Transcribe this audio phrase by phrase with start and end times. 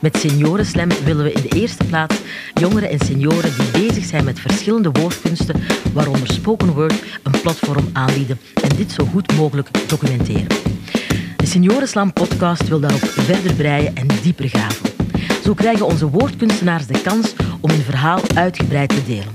[0.00, 2.16] Met Seniorenslam willen we in de eerste plaats
[2.54, 8.38] jongeren en senioren die bezig zijn met verschillende woordkunsten, waaronder spoken word, een platform aanbieden
[8.62, 10.48] en dit zo goed mogelijk documenteren.
[11.36, 14.90] De Seniorenslam podcast wil daarop verder breien en dieper graven.
[15.44, 19.30] Zo krijgen onze woordkunstenaars de kans om hun verhaal uitgebreid te delen.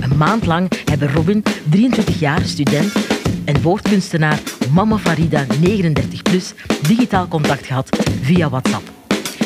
[0.00, 2.92] Een maand lang hebben Robin, 23 jaar, student,
[3.44, 4.40] en woordkunstenaar
[4.72, 6.54] Mama Farida, 39 plus,
[6.86, 8.95] digitaal contact gehad via WhatsApp.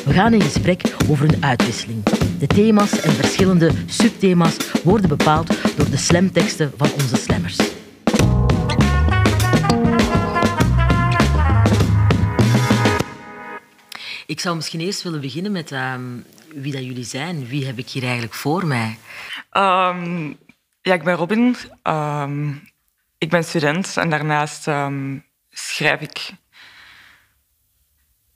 [0.04, 2.04] We gaan in gesprek over een uitwisseling.
[2.38, 7.56] De thema's en verschillende subthema's worden bepaald door de slamteksten van onze slammers.
[14.26, 16.02] Ik zou misschien eerst willen beginnen met ehm,
[16.54, 17.46] wie dat jullie zijn.
[17.46, 18.98] Wie heb ik hier eigenlijk voor mij?
[19.50, 20.32] Ehm,
[20.82, 21.56] ja, ik ben Robin.
[21.82, 22.52] Ehm,
[23.18, 24.68] ik ben student en daarnaast
[25.50, 26.30] schrijf ik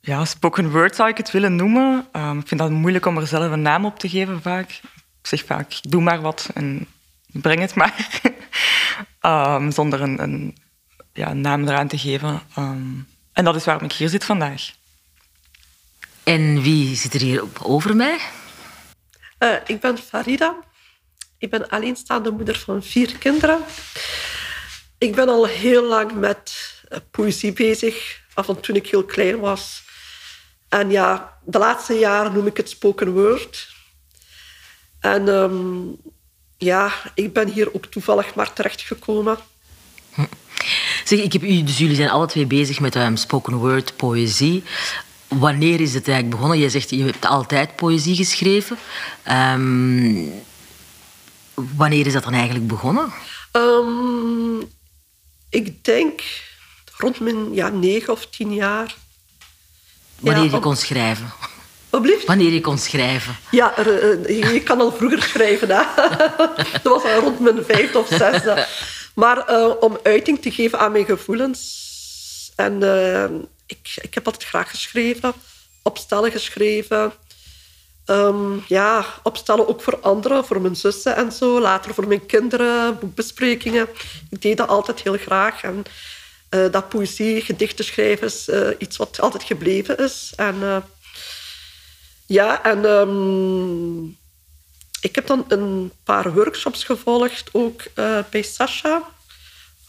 [0.05, 2.07] ja, spoken word zou ik het willen noemen.
[2.13, 4.71] Um, ik vind dat moeilijk om er zelf een naam op te geven vaak.
[5.21, 6.87] Ik zeg vaak, doe maar wat en
[7.27, 8.21] breng het maar.
[9.21, 10.57] um, zonder een, een,
[11.13, 12.43] ja, een, naam eraan te geven.
[12.59, 14.71] Um, en dat is waarom ik hier zit vandaag.
[16.23, 18.19] En wie zit er hier over mij?
[19.39, 20.57] Uh, ik ben Farida.
[21.39, 23.61] Ik ben alleenstaande moeder van vier kinderen.
[24.99, 28.23] Ik ben al heel lang met uh, poëzie bezig.
[28.35, 29.84] Af en toen ik heel klein was,
[30.81, 33.69] en ja, de laatste jaren noem ik het spoken word.
[35.01, 35.97] En um,
[36.57, 39.39] ja, ik ben hier ook toevallig maar terechtgekomen.
[40.15, 40.25] Hm.
[41.05, 44.63] Zeg, ik heb u, dus jullie zijn alle twee bezig met um, spoken word, poëzie.
[45.29, 46.59] Wanneer is het eigenlijk begonnen?
[46.59, 48.79] Jij zegt, je hebt altijd poëzie geschreven.
[49.31, 50.33] Um,
[51.55, 53.13] wanneer is dat dan eigenlijk begonnen?
[53.53, 54.71] Um,
[55.49, 56.23] ik denk
[56.97, 58.95] rond mijn ja, negen of tien jaar.
[60.21, 61.33] Wanneer je kon schrijven.
[62.27, 63.37] Wanneer je kon schrijven.
[63.51, 65.69] Ja, er, eh, je kan al vroeger schrijven.
[65.71, 65.83] Hè?
[66.83, 68.67] dat was al rond mijn vijfde of zesde.
[69.15, 71.83] Maar uh, om uiting te geven aan mijn gevoelens.
[72.57, 73.25] En uh,
[73.67, 75.33] ik, ik heb altijd graag geschreven.
[75.83, 77.13] Opstellen geschreven.
[78.07, 81.61] Um, ja, opstellen ook voor anderen, voor mijn zussen en zo.
[81.61, 83.89] Later voor mijn kinderen, boekbesprekingen.
[84.31, 85.63] Ik deed dat altijd heel graag.
[85.63, 85.85] En
[86.55, 90.33] uh, dat poëzie, gedichten schrijven is uh, iets wat altijd gebleven is.
[90.37, 90.77] En uh,
[92.27, 94.17] ja, en um,
[95.01, 97.83] ik heb dan een paar workshops gevolgd, ook
[98.31, 99.03] bij Sasha,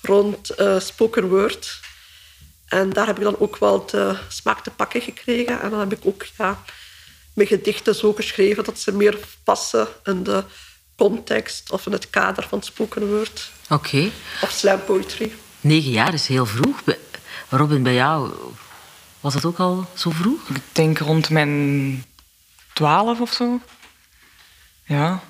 [0.02, 1.80] rond spoken word.
[2.68, 5.62] En daar heb ik dan ook wel de smaak te pakken gekregen.
[5.62, 6.64] En dan heb ik ook ja,
[7.34, 10.44] mijn gedichten zo geschreven dat ze meer passen in de
[10.96, 13.52] context of in het kader van spoken word.
[13.70, 13.74] Oké.
[13.74, 14.12] Okay.
[14.42, 15.34] Of slam poetry.
[15.66, 16.82] Negen jaar is heel vroeg.
[17.50, 18.32] Robin, bij jou
[19.20, 20.50] was dat ook al zo vroeg?
[20.50, 22.04] Ik denk rond mijn
[22.74, 23.60] twaalf of zo.
[24.84, 25.22] Ja.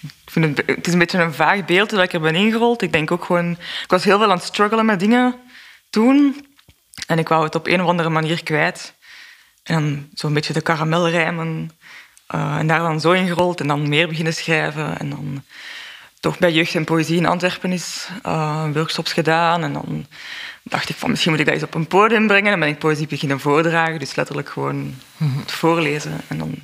[0.00, 2.82] Ik vind het, het is een beetje een vaag beeld dat ik er ben ingerold.
[2.82, 3.50] Ik denk ook gewoon...
[3.82, 5.34] Ik was heel veel aan het struggelen met dingen
[5.90, 6.46] toen.
[7.06, 8.94] En ik wou het op een of andere manier kwijt.
[9.62, 11.70] En zo'n beetje de karamelrijmen.
[12.34, 14.98] Uh, en daar dan zo ingerold en dan meer beginnen schrijven.
[14.98, 15.44] En dan
[16.22, 19.62] toch bij Jeugd en Poëzie in Antwerpen is uh, workshops gedaan.
[19.62, 20.06] En dan
[20.62, 22.44] dacht ik van misschien moet ik dat eens op een podium brengen.
[22.44, 23.98] En dan ben ik poëzie beginnen voordragen.
[23.98, 26.54] Dus letterlijk gewoon het voorlezen en dan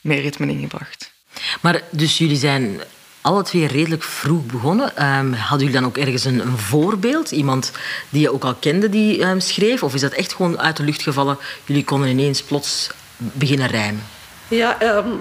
[0.00, 1.12] meer ritme ingebracht.
[1.60, 2.80] Maar dus jullie zijn
[3.20, 4.86] alle twee redelijk vroeg begonnen.
[5.18, 7.30] Um, hadden jullie dan ook ergens een, een, voorbeeld?
[7.30, 7.72] Iemand
[8.08, 9.82] die je ook al kende die um, schreef?
[9.82, 11.38] Of is dat echt gewoon uit de lucht gevallen?
[11.64, 14.02] Jullie konden ineens plots beginnen rijmen?
[14.48, 15.20] Ja, um,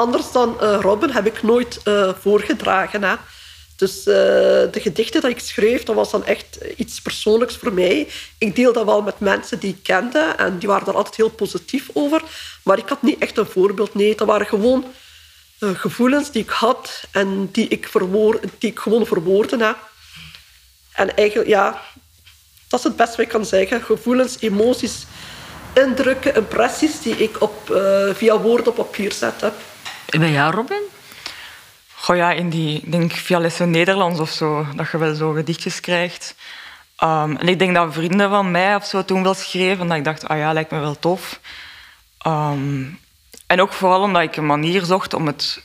[0.00, 3.02] anders dan uh, Robin heb ik nooit uh, voorgedragen.
[3.02, 3.14] Hè.
[3.76, 8.08] Dus uh, de gedichten die ik schreef, dat was dan echt iets persoonlijks voor mij.
[8.38, 11.30] Ik deel dat wel met mensen die ik kende en die waren daar altijd heel
[11.30, 12.22] positief over.
[12.62, 13.94] Maar ik had niet echt een voorbeeld.
[13.94, 14.84] Nee, dat waren gewoon
[15.58, 17.88] gevoelens die ik had en die ik,
[18.58, 19.76] die ik gewoon verwoorden heb.
[20.92, 21.82] En eigenlijk, ja,
[22.68, 23.82] dat is het beste wat ik kan zeggen.
[23.82, 25.06] Gevoelens, emoties,
[25.74, 27.82] indrukken, impressies die ik op,
[28.14, 29.54] via woorden op papier zet heb.
[30.10, 30.82] En bij jou, Robin?
[31.94, 35.32] Goh ja, in die, ik denk via lessen Nederlands of zo, dat je wel zo
[35.32, 36.34] gedichtjes krijgt.
[37.02, 40.04] Um, en ik denk dat vrienden van mij of zo toen wel schreven, dat ik
[40.04, 41.40] dacht, ah ja, lijkt me wel tof.
[42.26, 42.98] Um,
[43.46, 45.62] en ook vooral omdat ik een manier zocht om het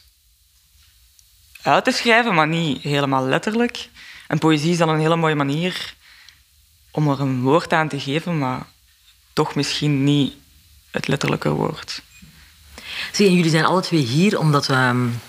[1.61, 3.89] uit te schrijven, maar niet helemaal letterlijk.
[4.27, 5.93] En poëzie is dan een hele mooie manier
[6.91, 8.65] om er een woord aan te geven, maar
[9.33, 10.33] toch misschien niet
[10.91, 12.01] het letterlijke woord.
[13.11, 14.73] Zie, en jullie zijn alle twee hier omdat we...
[14.73, 15.19] Um,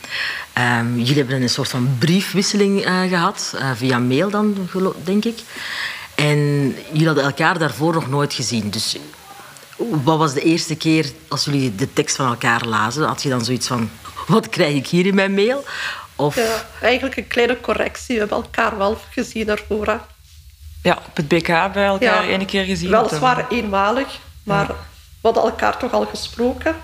[0.59, 4.69] um, jullie hebben een soort van briefwisseling uh, gehad, uh, via mail dan,
[5.05, 5.39] denk ik.
[6.15, 6.39] En
[6.93, 8.71] jullie hadden elkaar daarvoor nog nooit gezien.
[8.71, 8.97] Dus
[9.77, 13.05] Wat was de eerste keer als jullie de tekst van elkaar lazen?
[13.05, 13.91] Had je dan zoiets van,
[14.27, 15.65] wat krijg ik hier in mijn mail?
[16.17, 16.37] Of...
[16.37, 18.15] Ja, eigenlijk een kleine correctie.
[18.15, 19.87] We hebben elkaar wel gezien ervoor.
[19.87, 19.97] hè.
[20.83, 22.29] Ja, op het BK bij elkaar Ja.
[22.29, 22.91] één keer gezien.
[22.91, 24.75] Weliswaar eenmalig, maar we
[25.21, 26.77] hadden elkaar toch al gesproken.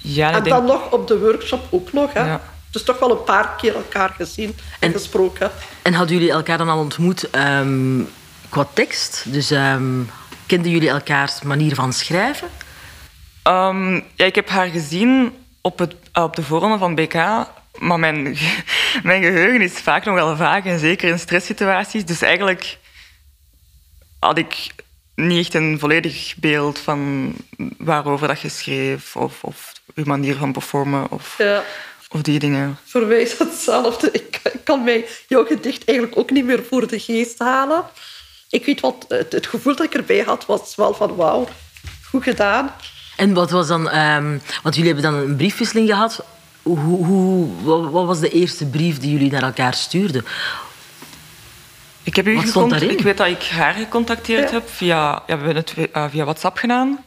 [0.00, 2.12] Ja, ik En denk- dan nog op de workshop ook nog.
[2.12, 2.24] Hè.
[2.26, 2.40] Ja.
[2.70, 5.50] Dus toch wel een paar keer elkaar gezien en En- gesproken.
[5.82, 8.00] En hadden jullie elkaar dan al ontmoet ehm,
[8.48, 9.24] qua tekst?
[9.26, 10.00] Dus ehm,
[10.46, 12.48] kenden jullie elkaars manier van schrijven?
[13.42, 17.14] Ehm, ja, ik heb haar gezien op, het, op de voorronde van BK,
[17.78, 18.22] maar mijn,
[19.02, 22.04] mijn geheugen is vaak nog wel vaag en zeker in stresssituaties.
[22.04, 22.78] Dus eigenlijk
[24.18, 24.74] had ik
[25.26, 27.32] niet echt een volledig beeld van
[27.78, 31.62] waarover dat je schreef of, of je manier van performen of, Ja.
[32.08, 32.78] of die dingen.
[32.84, 34.10] Voor mij is het hetzelfde.
[34.12, 37.84] Ik ik kan mij jouw gedicht eigenlijk ook niet meer voor de geest halen.
[38.50, 41.48] Ik weet wat, het, het gevoel dat ik erbij had, was wel van wauw,
[42.10, 42.74] goed gedaan.
[43.16, 43.88] En wat was dan...
[43.90, 46.24] ehm, want jullie hebben dan een briefwisseling gehad.
[46.62, 47.48] Hoe, hoe,
[47.90, 50.24] wat was de eerste brief die jullie naar elkaar stuurden?
[52.08, 52.90] Ik, heb u Wat stond gecont- daarin?
[52.98, 54.54] ik weet dat ik haar gecontacteerd Ja.
[54.54, 57.04] heb via, ja, we hebben het eh, via WhatsApp gedaan.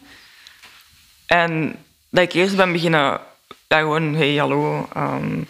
[1.25, 1.75] En
[2.09, 3.19] dat ik eerst ben beginnen,
[3.67, 4.87] ja, gewoon, hey, hallo.
[4.93, 5.41] ehm.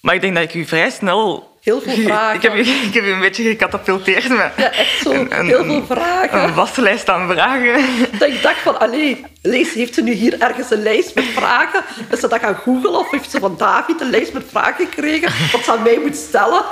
[0.00, 1.55] maar ik denk dat ik u vrij snel...
[1.66, 2.34] Heel veel vragen.
[2.36, 5.10] Ik heb ik heb u een beetje gecatapulteerd met Ja, echt zo.
[5.10, 6.42] een, een- heel veel vragen.
[6.42, 7.84] een waslijst aan vragen.
[8.18, 11.84] Dat ik dacht van, allee, lees, heeft ze nu hier ergens een lijst met vragen?
[12.10, 15.32] Is ze dat gaan googlen of heeft ze van David een lijst met vragen gekregen?
[15.52, 16.62] Wat ze aan mij moet stellen?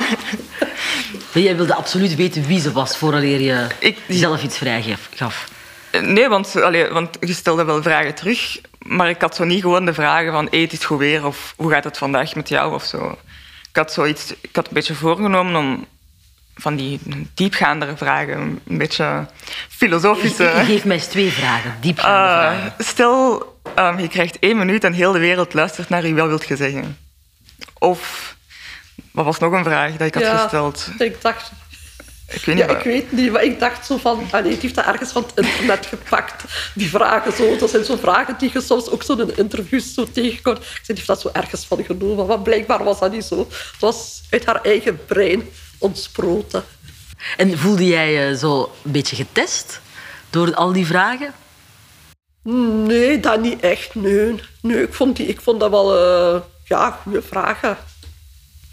[1.33, 5.09] Maar Jij wilde absoluut weten wie ze was vooraleer je Ik- zelf iets vrijgaf.
[5.15, 5.49] gaf.
[6.01, 8.59] Nee, want, allee, want je stelde wel vragen terug.
[8.79, 11.55] Maar ik had zo niet gewoon de vragen van hey, het is goed weer of
[11.57, 13.19] hoe gaat het vandaag met jou of zo.
[13.75, 15.87] Ik had, zoiets, ik had een beetje voorgenomen om
[16.55, 17.01] van die
[17.35, 19.27] diepgaandere vragen, een beetje
[19.69, 20.53] filosofische.
[20.65, 22.19] Geef mij eens twee vragen, diepgaande
[22.57, 22.85] Eh, vragen.
[22.85, 26.47] stel, ehm, je krijgt één minuut en heel de wereld luistert naar je, wat wilt
[26.49, 26.99] je zeggen?
[27.79, 28.37] Of,
[29.13, 30.89] wat was nog een vraag dat ik had Ja, gesteld?
[30.99, 31.53] Ik dacht,
[32.29, 34.75] Ik weet niet ja, ik weet niet, maar ik dacht zo van, allee, die heeft
[34.75, 36.45] dat ergens van het internet gepakt.
[36.75, 40.07] Die vragen zo, dat zijn zo vragen die je soms ook zo in interviews zo
[40.13, 40.59] tegenkomt.
[40.59, 43.39] Ik zei, die heeft dat zo ergens van genomen, maar blijkbaar was dat niet zo.
[43.39, 45.49] Het was uit haar eigen brein
[45.79, 46.65] ontsproten.
[47.37, 49.81] En voelde jij je zo een beetje getest
[50.31, 51.35] door al die vragen?
[52.87, 53.95] Nee, dat niet echt.
[53.95, 57.77] Nee, nee ik, vond die, ik vond dat wel eh, ja, goede vragen.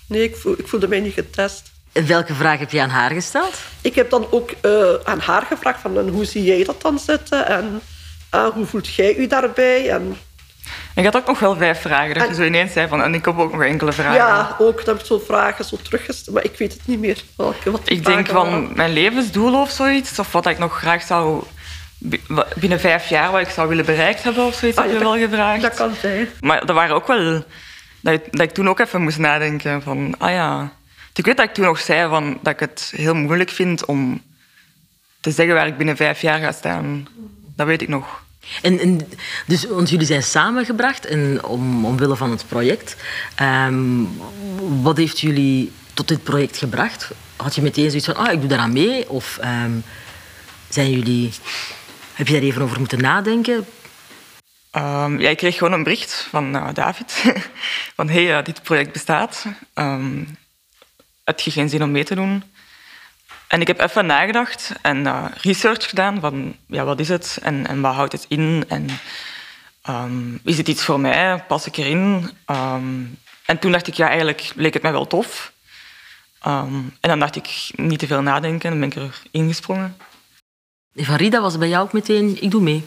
[0.07, 1.70] Nee, ik, voel, ik voelde mij niet getest.
[1.91, 3.53] En welke vraag heb je aan haar gesteld?
[3.81, 4.71] Ik heb dan ook eh,
[5.03, 7.81] aan haar gevraagd van en hoe zie jij dat dan zitten en
[8.29, 9.89] eh, hoe voelt jij je daarbij?
[9.89, 10.17] En,
[10.93, 13.01] En je had ook nog wel vijf vragen, dat je En- zo ineens zei van
[13.03, 14.13] en ik heb ook nog enkele vragen.
[14.13, 17.23] ja, ook dan heb ik zo vragen zo teruggesteld, maar ik weet het niet meer
[17.35, 18.51] welke wat Ik denk waren.
[18.51, 21.43] van mijn levensdoel of zoiets, of wat ik nog graag zou
[22.55, 25.11] binnen vijf jaar wat ik zou willen bereikt hebben of zoiets, Ah, heb je wel
[25.11, 25.61] dat- gevraagd.
[25.61, 26.29] Dat kan zijn.
[26.39, 27.43] Maar er waren ook wel
[28.01, 30.71] dat ik, dat ik toen ook even moest nadenken van, ah ja.
[31.13, 34.21] Ik weet dat ik toen nog zei van, dat ik het heel moeilijk vind om
[35.19, 37.07] te zeggen waar ik binnen vijf jaar ga staan.
[37.55, 38.23] Dat weet ik nog.
[38.61, 39.09] En, en,
[39.47, 42.95] dus, want jullie zijn samengebracht en om, omwille van het project.
[43.35, 44.03] Ehm,
[44.81, 47.11] wat heeft jullie tot dit project gebracht?
[47.35, 49.09] Had je meteen zoiets van, ah, ik doe daaraan mee?
[49.09, 49.71] Of ehm,
[50.69, 51.31] zijn jullie,
[52.13, 53.65] heb je daar even over moeten nadenken?
[54.71, 57.23] Ehm, ja, ik kreeg gewoon een bericht van eh, David.
[57.95, 59.45] van, hé, hey, eh, dit project bestaat.
[61.31, 62.43] Heb je geen zin om mee te doen?
[63.47, 67.39] En ik heb even nagedacht en eh, research gedaan van, ja, wat is het?
[67.41, 68.65] En, en wat houdt het in?
[68.67, 68.87] En
[69.81, 71.43] ehm, is het iets voor mij?
[71.47, 72.29] Pas ik erin?
[72.45, 73.03] Ehm,
[73.45, 75.51] en toen dacht ik, ja, eigenlijk leek het mij wel tof.
[76.41, 78.71] Ehm, en dan dacht ik, niet te veel nadenken.
[78.71, 79.97] En dan ben ik erin gesprongen.
[80.95, 82.83] Van Rida was bij jou ook meteen, ik doe mee.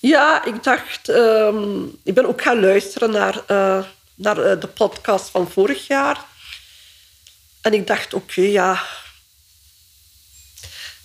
[0.00, 1.08] Ja, ik dacht...
[1.08, 6.24] ehm, ik ben ook gaan luisteren naar, eh, naar eh, de podcast van vorig jaar.
[7.64, 8.82] En ik dacht, oké, ja...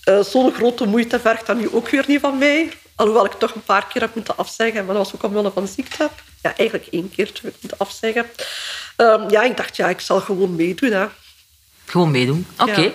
[0.04, 2.72] eh, Zo'n grote moeite vergt dan nu ook weer niet van mij.
[2.96, 4.86] Alhoewel ik toch een paar keer heb moeten afzeggen.
[4.86, 6.10] Maar dat was ook omwille van ziekte.
[6.42, 8.30] Ja, eigenlijk één keer heb ik moeten afzeggen.
[8.96, 10.92] Ehm, ja, ik dacht, ja, ik zal gewoon meedoen.
[10.92, 11.06] Hè.
[11.90, 12.46] Gewoon meedoen.
[12.58, 12.82] Oké.
[12.82, 12.92] Ja.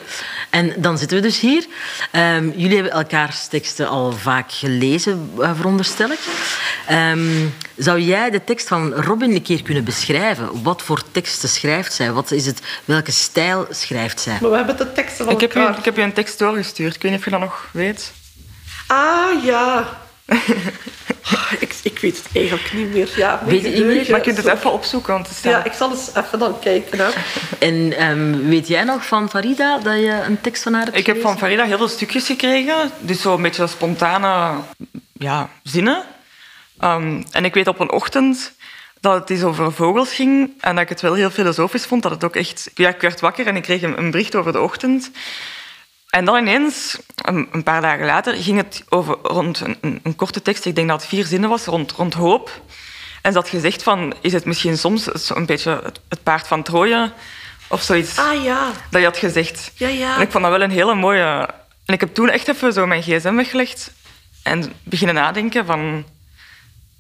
[0.50, 1.66] En dan zitten we dus hier.
[2.10, 6.18] Ehm, jullie hebben elkaars teksten al vaak gelezen, eh, veronderstel ik.
[6.86, 7.46] Ehm,
[7.76, 10.62] zou jij de tekst van Robin een keer kunnen beschrijven?
[10.62, 12.12] Wat voor teksten schrijft zij?
[12.12, 14.38] Wat is het, welke stijl schrijft zij?
[14.40, 15.78] Maar we hebben de teksten van Ik heb, elkaar.
[15.78, 16.94] ik heb u een tekst doorgestuurd.
[16.94, 18.12] Ik weet niet of je dat nog weet.
[18.86, 19.98] Ah, ja.
[21.84, 23.12] ik, weet het eigenlijk niet meer.
[23.16, 24.10] Ja, Weet je niet meer?
[24.10, 25.38] Maar je kunt het even opzoeken, want het.
[25.42, 26.98] Ja, ik zal eens even dan kijken.
[26.98, 27.10] Hè.
[27.58, 31.06] En ehm, weet jij nog van Farida dat je een tekst van haar hebt Ik
[31.06, 31.38] heb van?
[31.38, 32.90] Farida heel veel stukjes gekregen.
[33.00, 34.60] Dus zo een beetje spontane
[35.12, 36.04] ja, zinnen.
[36.78, 38.52] Ehm, en ik weet op een ochtend
[39.00, 40.50] dat het eens over vogels ging.
[40.60, 42.02] En dat ik het wel heel filosofisch vond.
[42.02, 42.70] Dat het ook echt...
[42.74, 45.10] Ja, ik werd wakker en ik kreeg een, een bericht over de ochtend.
[46.14, 50.64] En dan ineens, een, paar dagen later, ging het over, rond een, een, korte tekst.
[50.64, 52.62] Ik denk dat het vier zinnen was, rond, rond hoop.
[53.22, 56.62] En ze had gezegd van, is het misschien soms een beetje het, het paard van
[56.62, 57.12] Troje?
[57.68, 59.72] Of zoiets Ah ja, dat je had gezegd.
[59.74, 60.16] ja, ja.
[60.16, 61.48] En ik vond dat wel een hele mooie...
[61.84, 63.92] En ik heb toen echt even zo mijn gsm weggelegd
[64.42, 66.04] en beginnen nadenken van...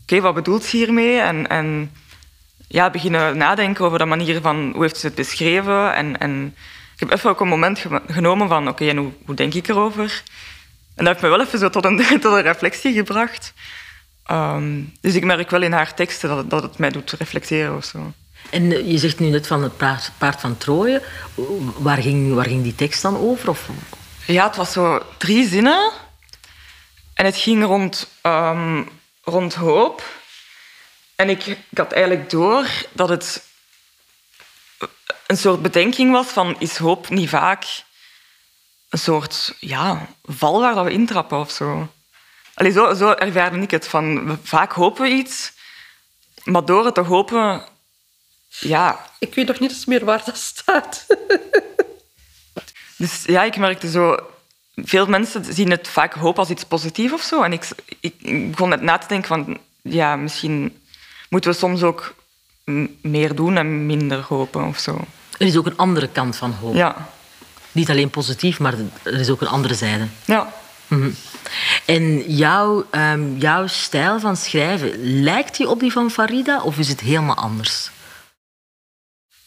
[0.02, 1.20] Oké, wat bedoelt ze hiermee?
[1.20, 1.92] En, en
[2.68, 5.94] ja, beginnen nadenken over de manier van hoe heeft ze het beschreven.
[5.94, 6.54] En, en
[6.94, 9.68] ik heb even ook een moment ge- genomen van oké, en hoe, hoe denk ik
[9.68, 10.22] erover?
[10.94, 13.52] En dat heeft me wel even zo tot een, tot een reflectie gebracht.
[14.26, 17.76] Ehm, dus ik merk wel in haar teksten dat het, dat het mij doet reflecteren
[17.76, 18.12] of zo.
[18.50, 21.02] En eh, je zegt nu net van het paard, paard van Troje.
[21.76, 23.48] Waar ging, waar ging die tekst dan over?
[23.48, 23.68] Of,
[24.26, 25.90] Ja, het was zo drie zinnen.
[27.14, 28.82] En het ging rond, ehm,
[29.24, 30.02] rond hoop.
[31.16, 33.42] En ik, ik had eigenlijk door dat het
[35.26, 36.56] een soort bedenking was van...
[36.58, 37.84] Is hoop niet vaak
[38.88, 41.88] een soort ja, val waar dat we intrappen of zo?
[42.54, 43.88] Allee, zo, zo ervaarde ik het.
[43.88, 45.52] Van, we- vaak hopen we iets,
[46.44, 47.62] maar door het te hopen...
[48.48, 51.06] Ja, Ik weet nog niet eens meer waar dat staat.
[52.96, 54.16] Dus ja, ik merkte zo...
[54.74, 57.42] Veel mensen zien het vaak hoop als iets positiefs of zo.
[57.42, 57.68] En ik,
[58.00, 59.58] ik, ik begon net na te denken van...
[59.82, 60.82] Ja, misschien
[61.28, 62.14] moeten we soms ook
[63.02, 65.00] meer doen en minder hopen of zo.
[65.38, 66.74] er is ook een andere kant van hoop.
[66.74, 67.08] Ja.
[67.72, 70.06] Niet alleen positief, maar er is ook een andere zijde.
[70.24, 70.52] Ja.
[70.86, 71.10] Mhm.
[71.84, 76.88] En jouw, ehm, jouw stijl van schrijven, lijkt die op die van Farida of is
[76.88, 77.90] het helemaal anders?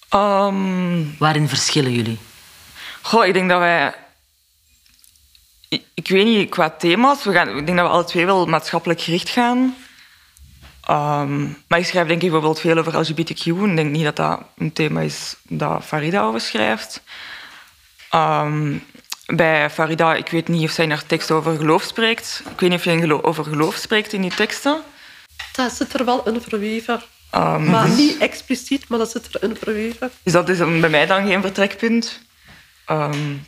[0.09, 2.19] Ehm, Waarin verschillen jullie?
[3.01, 3.93] goh, ik denk dat wij...
[5.69, 7.23] Ik, ik weet niet, qua thema's...
[7.23, 9.75] We gaan, ik denk dat we alle twee wel maatschappelijk gericht gaan.
[10.87, 13.45] Ehm, maar ik schrijf denk ik bijvoorbeeld veel over LGBTQ.
[13.45, 17.01] En ik denk niet dat dat een thema is dat Farida over schrijft.
[18.09, 18.75] Ehm,
[19.25, 22.41] bij Farida, ik weet niet of zij in haar tekst over geloof spreekt.
[22.51, 24.81] Ik weet niet of je in over geloof spreekt in die teksten.
[25.51, 27.01] Dat zit er wel in verweven.
[27.29, 30.11] Ehm, Maar dus, niet expliciet, maar dat zit erin verweven.
[30.23, 32.19] dus dat is bij mij dan geen vertrekpunt.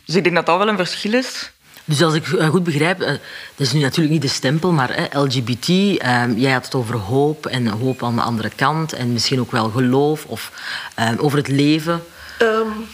[0.04, 1.52] Dus ik denk dat dat wel een verschil is.
[1.84, 3.08] Dus als ik eh, goed begrijp, eh,
[3.56, 5.68] dat is nu natuurlijk niet de stempel, maar eh, LGBT,
[5.98, 9.50] ehm, jij had het over hoop en hoop aan de andere kant en misschien ook
[9.50, 10.52] wel geloof of
[10.94, 12.02] ehm, over het leven.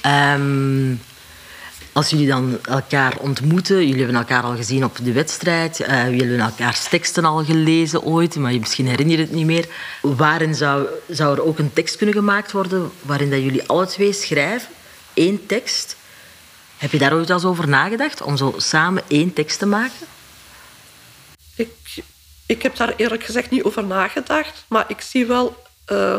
[0.02, 0.94] Ehm,
[1.92, 6.40] als jullie dan elkaar ontmoeten, jullie hebben elkaar al gezien op de wedstrijd, jullie hebben
[6.40, 9.66] elkaars teksten al gelezen ooit, maar je misschien herinner je het niet meer.
[10.02, 14.12] Waarin zou, zou er ook een tekst kunnen gemaakt worden waarin dat jullie alle twee
[14.12, 14.68] schrijven,
[15.14, 15.95] één tekst?
[16.86, 20.06] Heb je daar ooit al over nagedacht, om zo samen één tekst te maken?
[21.56, 21.70] ik,
[22.46, 26.16] ik heb daar eerlijk gezegd niet over nagedacht, maar ik zie wel eh,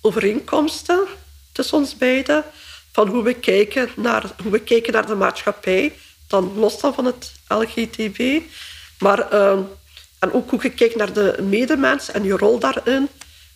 [0.00, 1.06] overeenkomsten
[1.52, 2.44] tussen ons beiden.
[2.92, 5.92] Van hoe we, kijken naar, hoe we kijken naar de maatschappij,
[6.26, 8.42] dan los van het LGTB.
[8.98, 9.58] Maar, eh,
[10.18, 13.08] en ook hoe je kijkt naar de medemens en je rol daarin.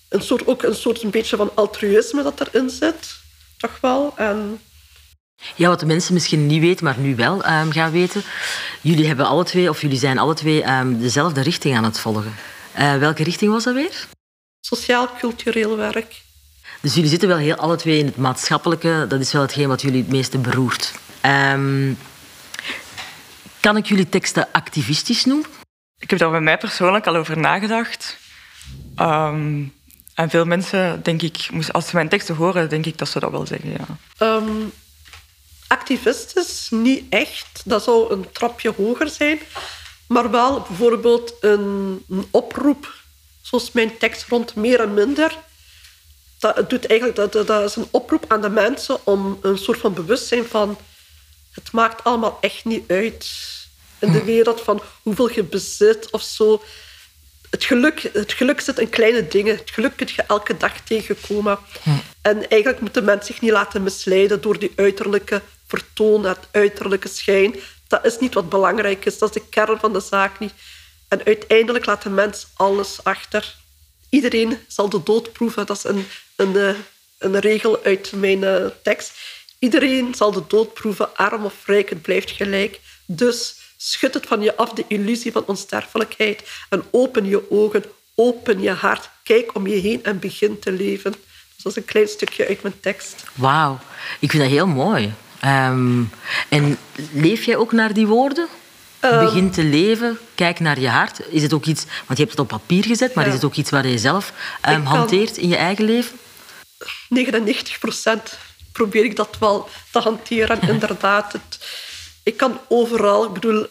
[0.08, 3.16] Een soort, ook een soort een beetje van altruïsme dat erin zit,
[3.56, 4.12] toch wel.
[4.16, 4.60] En
[5.54, 8.22] Ja, wat de mensen misschien niet weten, maar nu wel ehm, gaan weten.
[8.80, 12.34] Jullie hebben alle twee, of jullie zijn alle twee ehm, dezelfde richting aan het volgen.
[12.72, 14.06] Eh, welke richting was dat weer?
[14.60, 16.22] sociaal-cultureel werk.
[16.80, 19.04] Dus jullie zitten wel heel alle twee in het maatschappelijke.
[19.08, 20.92] Dat is wel hetgeen wat jullie het meeste beroert.
[21.20, 21.92] Ehm,
[23.60, 25.46] kan ik jullie teksten activistisch noemen?
[25.98, 28.16] Ik heb daar bij mij persoonlijk al over nagedacht.
[28.96, 29.62] Ehm,
[30.14, 33.20] en veel mensen, denk ik, moest- als ze mijn teksten horen, denk ik dat ze
[33.20, 33.86] dat wel zeggen, ja.
[35.74, 37.62] Ehm, activistisch niet echt.
[37.64, 39.38] Dat zou een trapje hoger zijn.
[40.06, 42.94] Maar wel bijvoorbeeld een, een oproep,
[43.42, 45.38] zoals mijn tekst rond meer en minder.
[46.38, 49.94] Dat, doet eigenlijk, dat, dat- is een oproep aan de mensen om een soort van
[49.94, 50.78] bewustzijn van...
[51.52, 53.26] Het maakt allemaal echt niet uit
[53.98, 56.62] in de wereld van hoeveel je bezit of zo.
[57.50, 59.56] Het geluk, het geluk zit in kleine dingen.
[59.56, 61.58] Het geluk kun je elke dag tegenkomen.
[62.22, 65.42] En eigenlijk moet de mens zich niet laten misleiden door die uiterlijke
[66.22, 67.54] het uiterlijke schijn.
[67.88, 69.18] Dat is niet wat belangrijk is.
[69.18, 70.52] Dat is de kern van de zaak niet.
[71.08, 73.54] En uiteindelijk laat de mens alles achter.
[74.08, 75.66] Iedereen zal de dood proeven.
[75.66, 76.74] Dat is een, een, eh,
[77.18, 79.12] een regel uit mijn eh, tekst.
[79.58, 82.80] Iedereen zal de dood proeven, arm of rijk, het blijft gelijk.
[83.06, 86.42] Dus schud het van je af, de illusie van onsterfelijkheid.
[86.68, 91.12] En open je ogen, open je hart, kijk om je heen en begin te leven.
[91.12, 93.24] Dus dat is een klein stukje uit mijn tekst.
[93.34, 93.78] Wauw,
[94.20, 95.12] ik vind dat heel mooi.
[95.44, 96.02] Ehm,
[96.48, 96.78] en
[97.12, 98.48] leef jij ook naar die woorden?
[99.00, 99.24] Ehm.
[99.24, 101.20] Begin te leven, kijk naar je hart.
[101.28, 103.30] Is het ook iets, want je hebt het op papier gezet, maar Ja.
[103.30, 106.18] is het ook iets waar je zelf ehm, hanteert in je eigen leven?
[107.08, 108.38] 99%
[108.72, 110.60] probeer ik dat wel te hanteren.
[110.60, 111.58] En inderdaad, het,
[112.22, 113.66] ik kan overal, ik bedoel,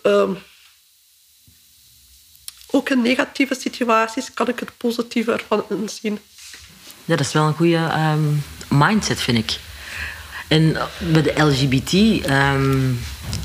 [2.71, 6.19] ook in negatieve situaties kan ik het positieve ervan inzien.
[7.05, 7.89] Ja, dat is wel een goede
[8.69, 9.59] mindset, vind ik.
[10.53, 12.91] En met de LGBT, ehm,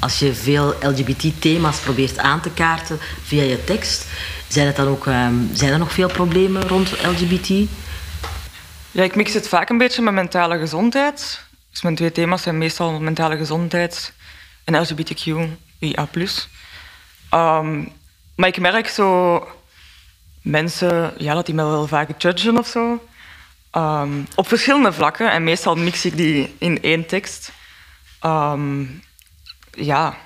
[0.00, 4.06] als je veel LGBT-thema's probeert aan te kaarten via je tekst,
[4.48, 7.70] zijn, het dan ook, ehm, zijn er nog veel problemen rond LGBT?
[8.90, 11.44] Ja, ik mix het vaak een beetje met mentale gezondheid.
[11.70, 14.12] Dus mijn twee thema's zijn meestal mentale gezondheid
[14.64, 16.08] en LGBTQIA+.
[17.30, 17.84] Ehm,
[18.34, 19.46] maar ik merk zo...
[20.42, 23.07] Mensen, ja, dat die me wel vaak judgen of zo.
[23.78, 25.30] Ehm, op verschillende vlakken.
[25.30, 27.52] En meestal mix ik die in één tekst.
[28.20, 28.84] Ehm,
[29.70, 30.16] ja.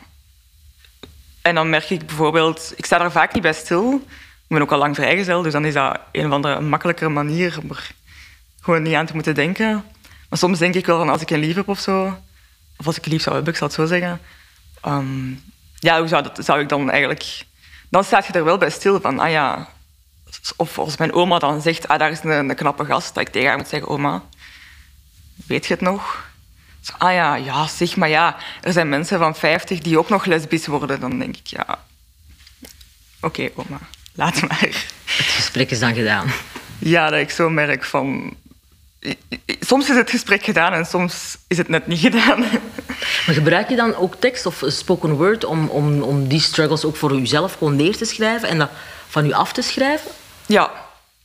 [1.42, 2.72] En dan merk ik bijvoorbeeld...
[2.76, 3.94] Ik sta daar vaak niet bij stil.
[4.42, 7.58] Ik ben ook al lang vrijgezel, dus dan is dat een of andere makkelijkere manier
[7.62, 7.90] om er
[8.60, 9.84] gewoon niet aan te moeten denken.
[10.28, 12.18] Maar soms denk ik wel van als ik een lief heb of zo,
[12.76, 14.20] of als ik lief zou hebben, ik zal het zo zeggen.
[14.80, 15.30] ehm,
[15.78, 17.44] ja, hoe zou, dat, zou ik dan eigenlijk...
[17.90, 19.68] Dan staat je er wel bij stil van, ah ja...
[20.56, 23.32] Of als mijn oma dan zegt, ah, daar is een, een knappe gast, dat ik
[23.32, 24.22] tegen haar moet zeggen, oma,
[25.46, 26.30] weet je het nog?
[26.80, 30.24] Zo, ah ja, ja, zeg maar ja, er zijn mensen van 50 die ook nog
[30.24, 31.00] lesbisch worden.
[31.00, 31.78] Dan denk ik, ja,
[33.20, 33.78] oké oma,
[34.14, 34.60] laat maar.
[35.04, 36.32] Het gesprek is dan gedaan.
[36.78, 38.36] Ja, dat ik zo merk van...
[39.60, 42.40] Soms is het gesprek gedaan en soms is het net niet gedaan.
[43.26, 46.96] Maar gebruik je dan ook tekst of spoken word om, om, om die struggles ook
[46.96, 48.70] voor jezelf gewoon neer te schrijven en dat
[49.08, 50.10] van je af te schrijven?
[50.46, 50.70] Ja.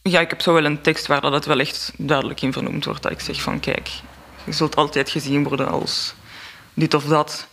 [0.02, 3.04] ja, ik heb zo wel een tekst waar dat wel echt duidelijk in vernoemd wordt.
[3.04, 3.90] Dat ik zeg van, kijk,
[4.44, 6.14] je zult altijd gezien worden als
[6.74, 7.48] dit of dat.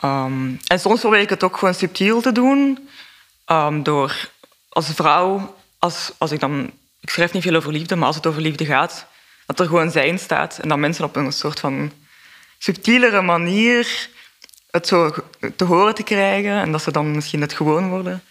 [0.00, 2.88] Ehm, en soms probeer ik het ook gewoon subtiel te doen.
[3.44, 4.30] ehm, door
[4.68, 6.70] als vrouw, als, als ik dan...
[7.00, 9.06] Ik schrijf niet veel over liefde, maar als het over liefde gaat,
[9.46, 10.58] dat er gewoon zijn staat.
[10.58, 11.92] En dat mensen op een soort van
[12.58, 14.08] subtielere manier
[14.70, 15.14] het zo
[15.56, 16.52] te horen te krijgen.
[16.52, 18.22] En dat ze dan misschien het gewoon worden.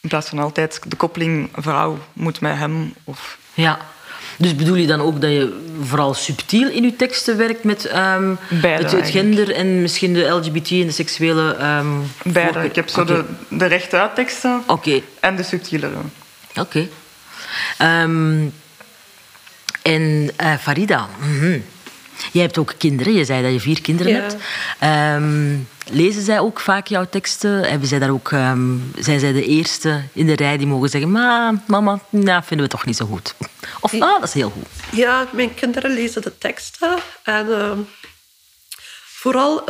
[0.00, 2.94] In plaats van altijd de koppeling vrouw moet met hem.
[3.04, 3.38] Of...
[3.54, 3.78] Ja.
[4.38, 8.34] Dus bedoel je dan ook dat je vooral subtiel in je teksten werkt met ehm,
[8.48, 11.52] Beide het, gender en misschien de LGBT en de seksuele...
[11.54, 11.86] ehm,
[12.22, 12.52] Beide.
[12.52, 13.12] voor- Ik heb zo Oké.
[13.48, 15.96] de, de rechtuit teksten Oké, en de subtielere.
[16.60, 16.88] oké.
[17.78, 18.46] Ehm,
[19.82, 21.58] en eh, Farida, mhm.
[22.32, 23.12] Jij hebt ook kinderen.
[23.12, 24.20] Je zei dat je vier kinderen Ja.
[24.20, 24.36] hebt.
[24.78, 25.56] Ehm,
[25.96, 27.64] lezen zij ook vaak jouw teksten?
[27.64, 31.10] Hebben zij daar ook, ehm, zijn zij de eerste in de rij die mogen zeggen...
[31.10, 33.34] "Ma, mama, nou, vinden we toch niet zo goed.
[33.80, 34.66] Of, ah, dat is heel goed.
[34.92, 36.98] Ja, mijn kinderen lezen de teksten.
[37.22, 37.78] En ehm,
[39.06, 39.64] vooral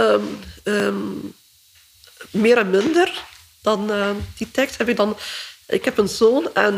[2.31, 3.25] meer en minder
[3.63, 3.91] dan
[4.37, 5.17] die tekst heb ik dan...
[5.67, 6.75] Ik heb een zoon en